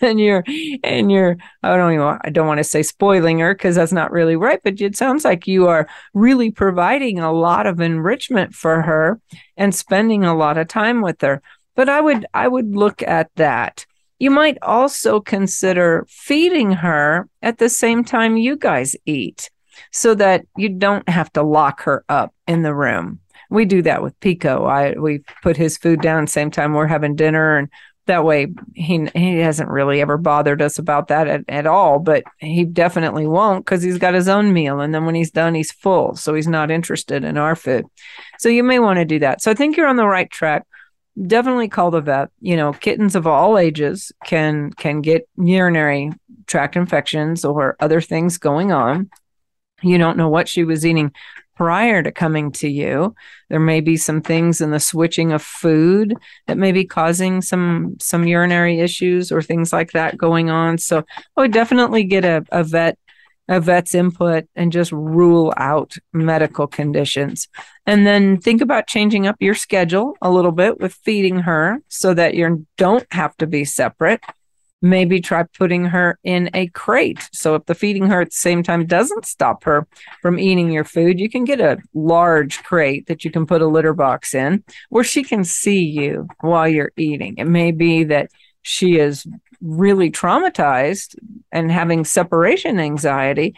and 0.00 0.20
you're 0.20 0.44
and 0.84 1.10
you're 1.10 1.36
I 1.62 1.76
don't 1.76 1.92
even 1.92 2.18
I 2.22 2.30
don't 2.30 2.46
want 2.46 2.58
to 2.58 2.64
say 2.64 2.82
spoiling 2.82 3.38
her 3.38 3.54
because 3.54 3.76
that's 3.76 3.92
not 3.92 4.12
really 4.12 4.36
right, 4.36 4.60
but 4.62 4.80
it 4.80 4.96
sounds 4.96 5.24
like 5.24 5.46
you 5.46 5.68
are 5.68 5.88
really 6.14 6.50
providing 6.50 7.18
a 7.18 7.32
lot 7.32 7.66
of 7.66 7.80
enrichment 7.80 8.54
for 8.54 8.82
her 8.82 9.20
and 9.56 9.74
spending 9.74 10.24
a 10.24 10.36
lot 10.36 10.58
of 10.58 10.68
time 10.68 11.00
with 11.00 11.20
her. 11.22 11.40
But 11.78 11.88
I 11.88 12.00
would 12.00 12.26
I 12.34 12.48
would 12.48 12.74
look 12.74 13.02
at 13.02 13.30
that 13.36 13.86
you 14.18 14.30
might 14.30 14.58
also 14.62 15.20
consider 15.20 16.04
feeding 16.08 16.72
her 16.72 17.28
at 17.40 17.58
the 17.58 17.68
same 17.68 18.04
time 18.04 18.36
you 18.36 18.56
guys 18.56 18.96
eat 19.06 19.50
so 19.92 20.14
that 20.16 20.44
you 20.56 20.70
don't 20.70 21.08
have 21.08 21.32
to 21.34 21.42
lock 21.42 21.82
her 21.82 22.04
up 22.08 22.34
in 22.48 22.62
the 22.62 22.74
room. 22.74 23.20
We 23.48 23.64
do 23.64 23.80
that 23.82 24.02
with 24.02 24.18
Pico. 24.18 24.64
I 24.64 24.94
we 24.98 25.20
put 25.42 25.56
his 25.56 25.78
food 25.78 26.00
down 26.00 26.26
same 26.26 26.50
time 26.50 26.72
we're 26.72 26.88
having 26.88 27.14
dinner 27.14 27.56
and 27.56 27.68
that 28.06 28.24
way 28.24 28.48
he 28.74 29.06
he 29.14 29.38
hasn't 29.38 29.70
really 29.70 30.00
ever 30.00 30.16
bothered 30.16 30.62
us 30.62 30.78
about 30.78 31.08
that 31.08 31.28
at, 31.28 31.44
at 31.46 31.66
all 31.66 31.98
but 31.98 32.24
he 32.38 32.64
definitely 32.64 33.26
won't 33.26 33.64
because 33.64 33.82
he's 33.82 33.98
got 33.98 34.14
his 34.14 34.28
own 34.28 34.52
meal 34.52 34.80
and 34.80 34.94
then 34.94 35.04
when 35.04 35.14
he's 35.14 35.30
done 35.30 35.54
he's 35.54 35.70
full 35.70 36.16
so 36.16 36.34
he's 36.34 36.48
not 36.48 36.70
interested 36.70 37.22
in 37.22 37.36
our 37.36 37.54
food 37.54 37.84
so 38.38 38.48
you 38.48 38.64
may 38.64 38.78
want 38.78 38.98
to 38.98 39.04
do 39.04 39.18
that 39.18 39.42
so 39.42 39.50
i 39.50 39.54
think 39.54 39.76
you're 39.76 39.86
on 39.86 39.96
the 39.96 40.06
right 40.06 40.30
track 40.30 40.64
definitely 41.26 41.68
call 41.68 41.90
the 41.90 42.00
vet. 42.00 42.30
You 42.40 42.56
know, 42.56 42.72
kittens 42.72 43.14
of 43.14 43.26
all 43.26 43.58
ages 43.58 44.12
can 44.24 44.72
can 44.72 45.00
get 45.00 45.28
urinary 45.36 46.12
tract 46.46 46.76
infections 46.76 47.44
or 47.44 47.76
other 47.80 48.00
things 48.00 48.38
going 48.38 48.72
on. 48.72 49.10
You 49.82 49.98
don't 49.98 50.16
know 50.16 50.28
what 50.28 50.48
she 50.48 50.64
was 50.64 50.84
eating 50.84 51.12
prior 51.56 52.02
to 52.02 52.12
coming 52.12 52.52
to 52.52 52.68
you. 52.68 53.14
There 53.48 53.60
may 53.60 53.80
be 53.80 53.96
some 53.96 54.22
things 54.22 54.60
in 54.60 54.70
the 54.70 54.80
switching 54.80 55.32
of 55.32 55.42
food 55.42 56.14
that 56.46 56.56
may 56.56 56.72
be 56.72 56.84
causing 56.84 57.42
some 57.42 57.96
some 58.00 58.26
urinary 58.26 58.80
issues 58.80 59.32
or 59.32 59.42
things 59.42 59.72
like 59.72 59.92
that 59.92 60.16
going 60.16 60.50
on. 60.50 60.78
So 60.78 61.04
I 61.36 61.40
would 61.40 61.52
definitely 61.52 62.04
get 62.04 62.24
a, 62.24 62.44
a 62.50 62.62
vet 62.62 62.98
a 63.48 63.60
vet's 63.60 63.94
input 63.94 64.46
and 64.54 64.70
just 64.72 64.92
rule 64.92 65.54
out 65.56 65.94
medical 66.12 66.66
conditions. 66.66 67.48
And 67.86 68.06
then 68.06 68.38
think 68.38 68.60
about 68.60 68.86
changing 68.86 69.26
up 69.26 69.36
your 69.40 69.54
schedule 69.54 70.16
a 70.20 70.30
little 70.30 70.52
bit 70.52 70.78
with 70.80 70.92
feeding 70.92 71.38
her 71.40 71.78
so 71.88 72.12
that 72.14 72.34
you 72.34 72.66
don't 72.76 73.06
have 73.10 73.36
to 73.38 73.46
be 73.46 73.64
separate. 73.64 74.20
maybe 74.80 75.20
try 75.20 75.42
putting 75.42 75.86
her 75.86 76.18
in 76.22 76.50
a 76.54 76.68
crate. 76.68 77.28
So 77.32 77.54
if 77.56 77.66
the 77.66 77.74
feeding 77.74 78.06
her 78.06 78.20
at 78.22 78.30
the 78.30 78.36
same 78.36 78.62
time 78.62 78.86
doesn't 78.86 79.26
stop 79.26 79.64
her 79.64 79.86
from 80.22 80.38
eating 80.38 80.70
your 80.70 80.84
food, 80.84 81.18
you 81.18 81.28
can 81.28 81.44
get 81.44 81.60
a 81.60 81.78
large 81.94 82.62
crate 82.62 83.06
that 83.06 83.24
you 83.24 83.30
can 83.30 83.46
put 83.46 83.62
a 83.62 83.66
litter 83.66 83.94
box 83.94 84.34
in 84.34 84.62
where 84.88 85.04
she 85.04 85.22
can 85.24 85.44
see 85.44 85.80
you 85.80 86.28
while 86.40 86.68
you're 86.68 86.92
eating. 86.96 87.36
It 87.38 87.46
may 87.46 87.72
be 87.72 88.04
that 88.04 88.30
she 88.62 88.98
is 88.98 89.26
really 89.60 90.10
traumatized 90.10 91.16
and 91.52 91.70
having 91.70 92.04
separation 92.04 92.78
anxiety 92.78 93.54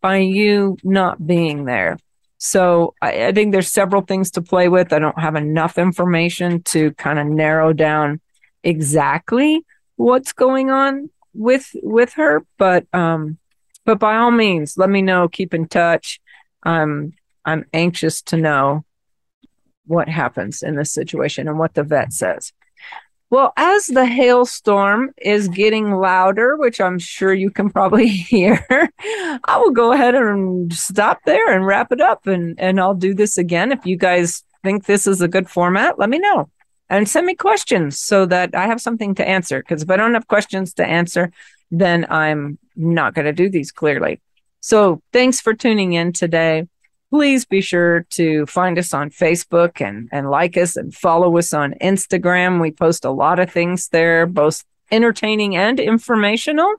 by 0.00 0.18
you 0.18 0.76
not 0.84 1.26
being 1.26 1.64
there. 1.64 1.98
So 2.38 2.94
I, 3.00 3.26
I 3.26 3.32
think 3.32 3.52
there's 3.52 3.72
several 3.72 4.02
things 4.02 4.32
to 4.32 4.42
play 4.42 4.68
with. 4.68 4.92
I 4.92 4.98
don't 4.98 5.18
have 5.18 5.34
enough 5.34 5.78
information 5.78 6.62
to 6.64 6.92
kind 6.92 7.18
of 7.18 7.26
narrow 7.26 7.72
down 7.72 8.20
exactly 8.62 9.64
what's 9.96 10.32
going 10.32 10.70
on 10.70 11.10
with 11.34 11.74
with 11.82 12.14
her 12.14 12.44
but 12.58 12.86
um 12.94 13.38
but 13.84 13.98
by 13.98 14.16
all 14.16 14.30
means 14.30 14.78
let 14.78 14.88
me 14.88 15.02
know 15.02 15.28
keep 15.28 15.52
in 15.52 15.66
touch 15.66 16.20
i'm 16.62 17.12
i'm 17.44 17.64
anxious 17.72 18.22
to 18.22 18.36
know 18.36 18.84
what 19.86 20.08
happens 20.08 20.62
in 20.62 20.76
this 20.76 20.92
situation 20.92 21.48
and 21.48 21.58
what 21.58 21.74
the 21.74 21.82
vet 21.82 22.12
says 22.12 22.52
well 23.30 23.52
as 23.56 23.86
the 23.86 24.06
hailstorm 24.06 25.10
is 25.18 25.48
getting 25.48 25.92
louder 25.92 26.56
which 26.56 26.80
i'm 26.80 26.98
sure 26.98 27.32
you 27.32 27.50
can 27.50 27.70
probably 27.70 28.08
hear 28.32 28.64
i 29.44 29.56
will 29.58 29.70
go 29.72 29.92
ahead 29.92 30.14
and 30.14 30.72
stop 30.72 31.20
there 31.24 31.52
and 31.52 31.66
wrap 31.66 31.92
it 31.92 32.00
up 32.00 32.26
and 32.26 32.58
and 32.58 32.80
i'll 32.80 32.94
do 32.94 33.14
this 33.14 33.38
again 33.38 33.72
if 33.72 33.84
you 33.84 33.96
guys 33.96 34.42
think 34.62 34.86
this 34.86 35.06
is 35.06 35.20
a 35.20 35.28
good 35.28 35.48
format 35.48 35.98
let 35.98 36.08
me 36.08 36.18
know 36.18 36.48
and 36.90 37.08
send 37.08 37.26
me 37.26 37.34
questions 37.34 37.98
so 37.98 38.26
that 38.26 38.54
I 38.54 38.66
have 38.66 38.80
something 38.80 39.14
to 39.16 39.26
answer. 39.26 39.60
Because 39.60 39.82
if 39.82 39.90
I 39.90 39.96
don't 39.96 40.14
have 40.14 40.28
questions 40.28 40.74
to 40.74 40.86
answer, 40.86 41.32
then 41.70 42.06
I'm 42.10 42.58
not 42.76 43.14
going 43.14 43.24
to 43.24 43.32
do 43.32 43.48
these 43.48 43.72
clearly. 43.72 44.20
So 44.60 45.02
thanks 45.12 45.40
for 45.40 45.54
tuning 45.54 45.94
in 45.94 46.12
today. 46.12 46.66
Please 47.14 47.44
be 47.44 47.60
sure 47.60 48.04
to 48.10 48.44
find 48.46 48.76
us 48.76 48.92
on 48.92 49.08
Facebook 49.08 49.80
and, 49.80 50.08
and 50.10 50.28
like 50.30 50.56
us 50.56 50.74
and 50.74 50.92
follow 50.92 51.38
us 51.38 51.54
on 51.54 51.74
Instagram. 51.80 52.60
We 52.60 52.72
post 52.72 53.04
a 53.04 53.12
lot 53.12 53.38
of 53.38 53.52
things 53.52 53.86
there, 53.90 54.26
both 54.26 54.64
entertaining 54.90 55.54
and 55.54 55.78
informational. 55.78 56.74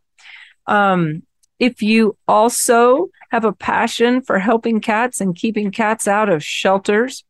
Um, 0.67 1.23
if 1.57 1.81
you 1.81 2.17
also 2.27 3.07
have 3.31 3.45
a 3.45 3.53
passion 3.53 4.21
for 4.21 4.37
helping 4.37 4.81
cats 4.81 5.21
and 5.21 5.33
keeping 5.33 5.71
cats 5.71 6.05
out 6.05 6.27
of 6.27 6.43
shelters, 6.43 7.23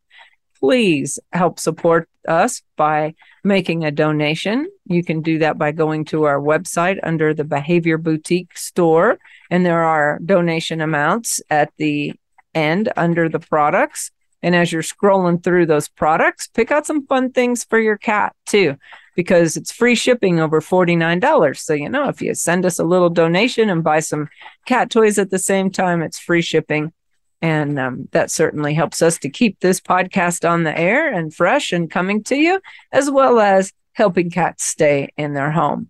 please 0.59 1.19
help 1.31 1.59
support 1.59 2.09
us 2.27 2.63
by 2.75 3.13
making 3.43 3.85
a 3.85 3.91
donation. 3.91 4.67
You 4.87 5.03
can 5.03 5.21
do 5.21 5.37
that 5.37 5.59
by 5.59 5.73
going 5.73 6.05
to 6.05 6.23
our 6.23 6.39
website 6.39 6.97
under 7.03 7.35
the 7.35 7.43
Behavior 7.43 7.99
Boutique 7.99 8.57
store, 8.57 9.19
and 9.51 9.63
there 9.63 9.83
are 9.83 10.17
donation 10.25 10.81
amounts 10.81 11.39
at 11.51 11.71
the 11.77 12.15
end 12.55 12.91
under 12.95 13.29
the 13.29 13.39
products. 13.39 14.11
And 14.41 14.55
as 14.55 14.71
you're 14.71 14.81
scrolling 14.81 15.43
through 15.43 15.65
those 15.65 15.87
products, 15.87 16.47
pick 16.47 16.71
out 16.71 16.85
some 16.85 17.05
fun 17.07 17.31
things 17.31 17.63
for 17.63 17.79
your 17.79 17.97
cat 17.97 18.35
too, 18.45 18.77
because 19.15 19.57
it's 19.57 19.71
free 19.71 19.95
shipping 19.95 20.39
over 20.39 20.61
$49. 20.61 21.57
So, 21.57 21.73
you 21.73 21.89
know, 21.89 22.09
if 22.09 22.21
you 22.21 22.33
send 22.35 22.65
us 22.65 22.79
a 22.79 22.83
little 22.83 23.09
donation 23.09 23.69
and 23.69 23.83
buy 23.83 23.99
some 23.99 24.29
cat 24.65 24.89
toys 24.89 25.17
at 25.17 25.31
the 25.31 25.39
same 25.39 25.71
time, 25.71 26.01
it's 26.01 26.19
free 26.19 26.41
shipping. 26.41 26.93
And 27.41 27.77
um, 27.77 28.07
that 28.11 28.31
certainly 28.31 28.73
helps 28.73 29.01
us 29.01 29.17
to 29.19 29.29
keep 29.29 29.59
this 29.59 29.79
podcast 29.79 30.49
on 30.49 30.63
the 30.63 30.77
air 30.77 31.11
and 31.11 31.33
fresh 31.33 31.73
and 31.73 31.91
coming 31.91 32.23
to 32.25 32.35
you, 32.35 32.61
as 32.91 33.09
well 33.09 33.39
as 33.39 33.73
helping 33.93 34.29
cats 34.29 34.63
stay 34.63 35.09
in 35.17 35.33
their 35.33 35.51
home. 35.51 35.89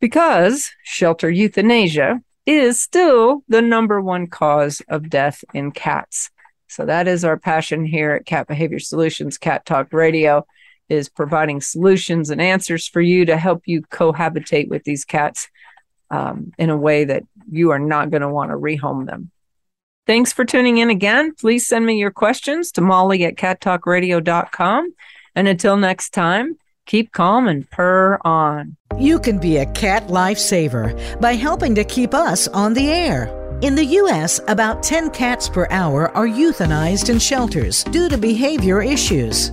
Because 0.00 0.70
shelter 0.82 1.30
euthanasia 1.30 2.20
is 2.46 2.80
still 2.80 3.42
the 3.48 3.62
number 3.62 4.00
one 4.00 4.26
cause 4.26 4.82
of 4.88 5.08
death 5.08 5.44
in 5.54 5.72
cats. 5.72 6.30
So 6.68 6.86
that 6.86 7.06
is 7.06 7.24
our 7.24 7.38
passion 7.38 7.84
here 7.84 8.12
at 8.12 8.26
Cat 8.26 8.48
Behavior 8.48 8.78
Solutions, 8.78 9.38
Cat 9.38 9.66
Talk 9.66 9.92
Radio, 9.92 10.46
is 10.88 11.08
providing 11.08 11.60
solutions 11.60 12.30
and 12.30 12.40
answers 12.40 12.88
for 12.88 13.00
you 13.00 13.24
to 13.26 13.36
help 13.36 13.62
you 13.66 13.82
cohabitate 13.82 14.68
with 14.68 14.84
these 14.84 15.04
cats 15.04 15.48
um, 16.10 16.52
in 16.58 16.70
a 16.70 16.76
way 16.76 17.04
that 17.04 17.24
you 17.50 17.70
are 17.70 17.78
not 17.78 18.10
going 18.10 18.22
to 18.22 18.28
want 18.28 18.50
to 18.50 18.56
rehome 18.56 19.06
them. 19.06 19.30
Thanks 20.06 20.32
for 20.32 20.44
tuning 20.44 20.78
in 20.78 20.90
again. 20.90 21.34
Please 21.34 21.66
send 21.66 21.86
me 21.86 21.98
your 21.98 22.10
questions 22.10 22.72
to 22.72 22.80
molly 22.80 23.24
at 23.24 23.36
cattalkradio.com. 23.36 24.94
And 25.34 25.48
until 25.48 25.76
next 25.76 26.10
time, 26.10 26.56
keep 26.86 27.12
calm 27.12 27.48
and 27.48 27.68
purr 27.70 28.18
on. 28.24 28.76
You 28.98 29.18
can 29.18 29.38
be 29.38 29.58
a 29.58 29.72
cat 29.72 30.08
lifesaver 30.08 31.20
by 31.20 31.34
helping 31.34 31.74
to 31.76 31.84
keep 31.84 32.14
us 32.14 32.48
on 32.48 32.74
the 32.74 32.88
air. 32.88 33.30
In 33.62 33.74
the 33.74 33.84
U.S., 33.84 34.40
about 34.48 34.82
10 34.82 35.10
cats 35.10 35.48
per 35.48 35.66
hour 35.70 36.10
are 36.16 36.26
euthanized 36.26 37.10
in 37.10 37.18
shelters 37.18 37.84
due 37.84 38.08
to 38.08 38.18
behavior 38.18 38.82
issues 38.82 39.52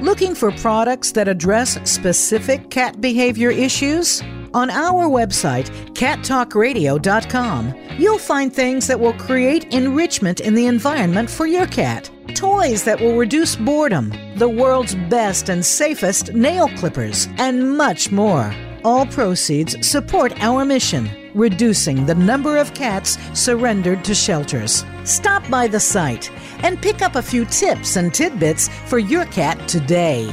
Looking 0.00 0.34
for 0.34 0.50
products 0.52 1.12
that 1.12 1.28
address 1.28 1.78
specific 1.88 2.70
cat 2.70 3.00
behavior 3.00 3.50
issues? 3.50 4.22
On 4.54 4.70
our 4.70 5.06
website, 5.08 5.68
cattalkradio.com, 5.94 7.74
you'll 7.98 8.18
find 8.18 8.52
things 8.52 8.86
that 8.86 8.98
will 8.98 9.12
create 9.14 9.72
enrichment 9.74 10.40
in 10.40 10.54
the 10.54 10.66
environment 10.66 11.28
for 11.28 11.46
your 11.46 11.66
cat. 11.66 12.10
Toys 12.34 12.84
that 12.84 13.00
will 13.00 13.16
reduce 13.16 13.56
boredom, 13.56 14.12
the 14.36 14.48
world's 14.48 14.94
best 15.10 15.48
and 15.48 15.64
safest 15.64 16.32
nail 16.32 16.68
clippers, 16.76 17.28
and 17.38 17.76
much 17.76 18.10
more. 18.10 18.54
All 18.84 19.06
proceeds 19.06 19.86
support 19.86 20.32
our 20.40 20.64
mission, 20.64 21.10
reducing 21.38 22.04
the 22.04 22.14
number 22.14 22.56
of 22.56 22.74
cats 22.74 23.16
surrendered 23.32 24.04
to 24.04 24.14
shelters. 24.14 24.84
Stop 25.04 25.48
by 25.48 25.68
the 25.68 25.80
site 25.80 26.30
and 26.64 26.82
pick 26.82 27.00
up 27.00 27.14
a 27.14 27.22
few 27.22 27.44
tips 27.44 27.96
and 27.96 28.12
tidbits 28.12 28.68
for 28.86 28.98
your 28.98 29.24
cat 29.26 29.68
today. 29.68 30.30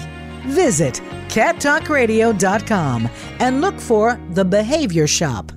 Visit 0.48 1.02
cattalkradio.com 1.30 3.10
and 3.40 3.62
look 3.62 3.80
for 3.80 4.20
The 4.32 4.46
Behavior 4.46 5.08
Shop. 5.08 5.52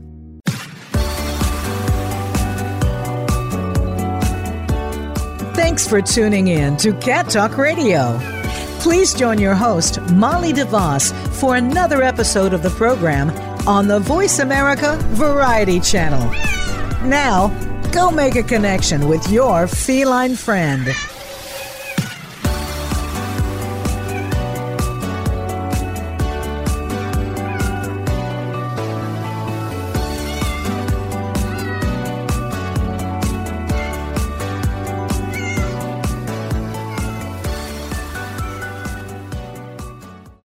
Thanks 5.54 5.86
for 5.86 6.00
tuning 6.00 6.48
in 6.48 6.76
to 6.78 6.92
Cat 6.94 7.28
Talk 7.28 7.56
Radio. 7.58 8.18
Please 8.80 9.12
join 9.12 9.38
your 9.38 9.54
host, 9.54 10.00
Molly 10.12 10.52
DeVos, 10.52 11.12
for 11.40 11.56
another 11.56 12.02
episode 12.02 12.52
of 12.52 12.62
the 12.62 12.70
program 12.70 13.28
on 13.66 13.88
the 13.88 13.98
Voice 14.00 14.38
America 14.38 14.96
Variety 15.12 15.80
Channel. 15.80 16.30
Now, 17.08 17.48
go 17.92 18.10
make 18.10 18.36
a 18.36 18.42
connection 18.42 19.08
with 19.08 19.28
your 19.30 19.66
feline 19.66 20.36
friend. 20.36 20.88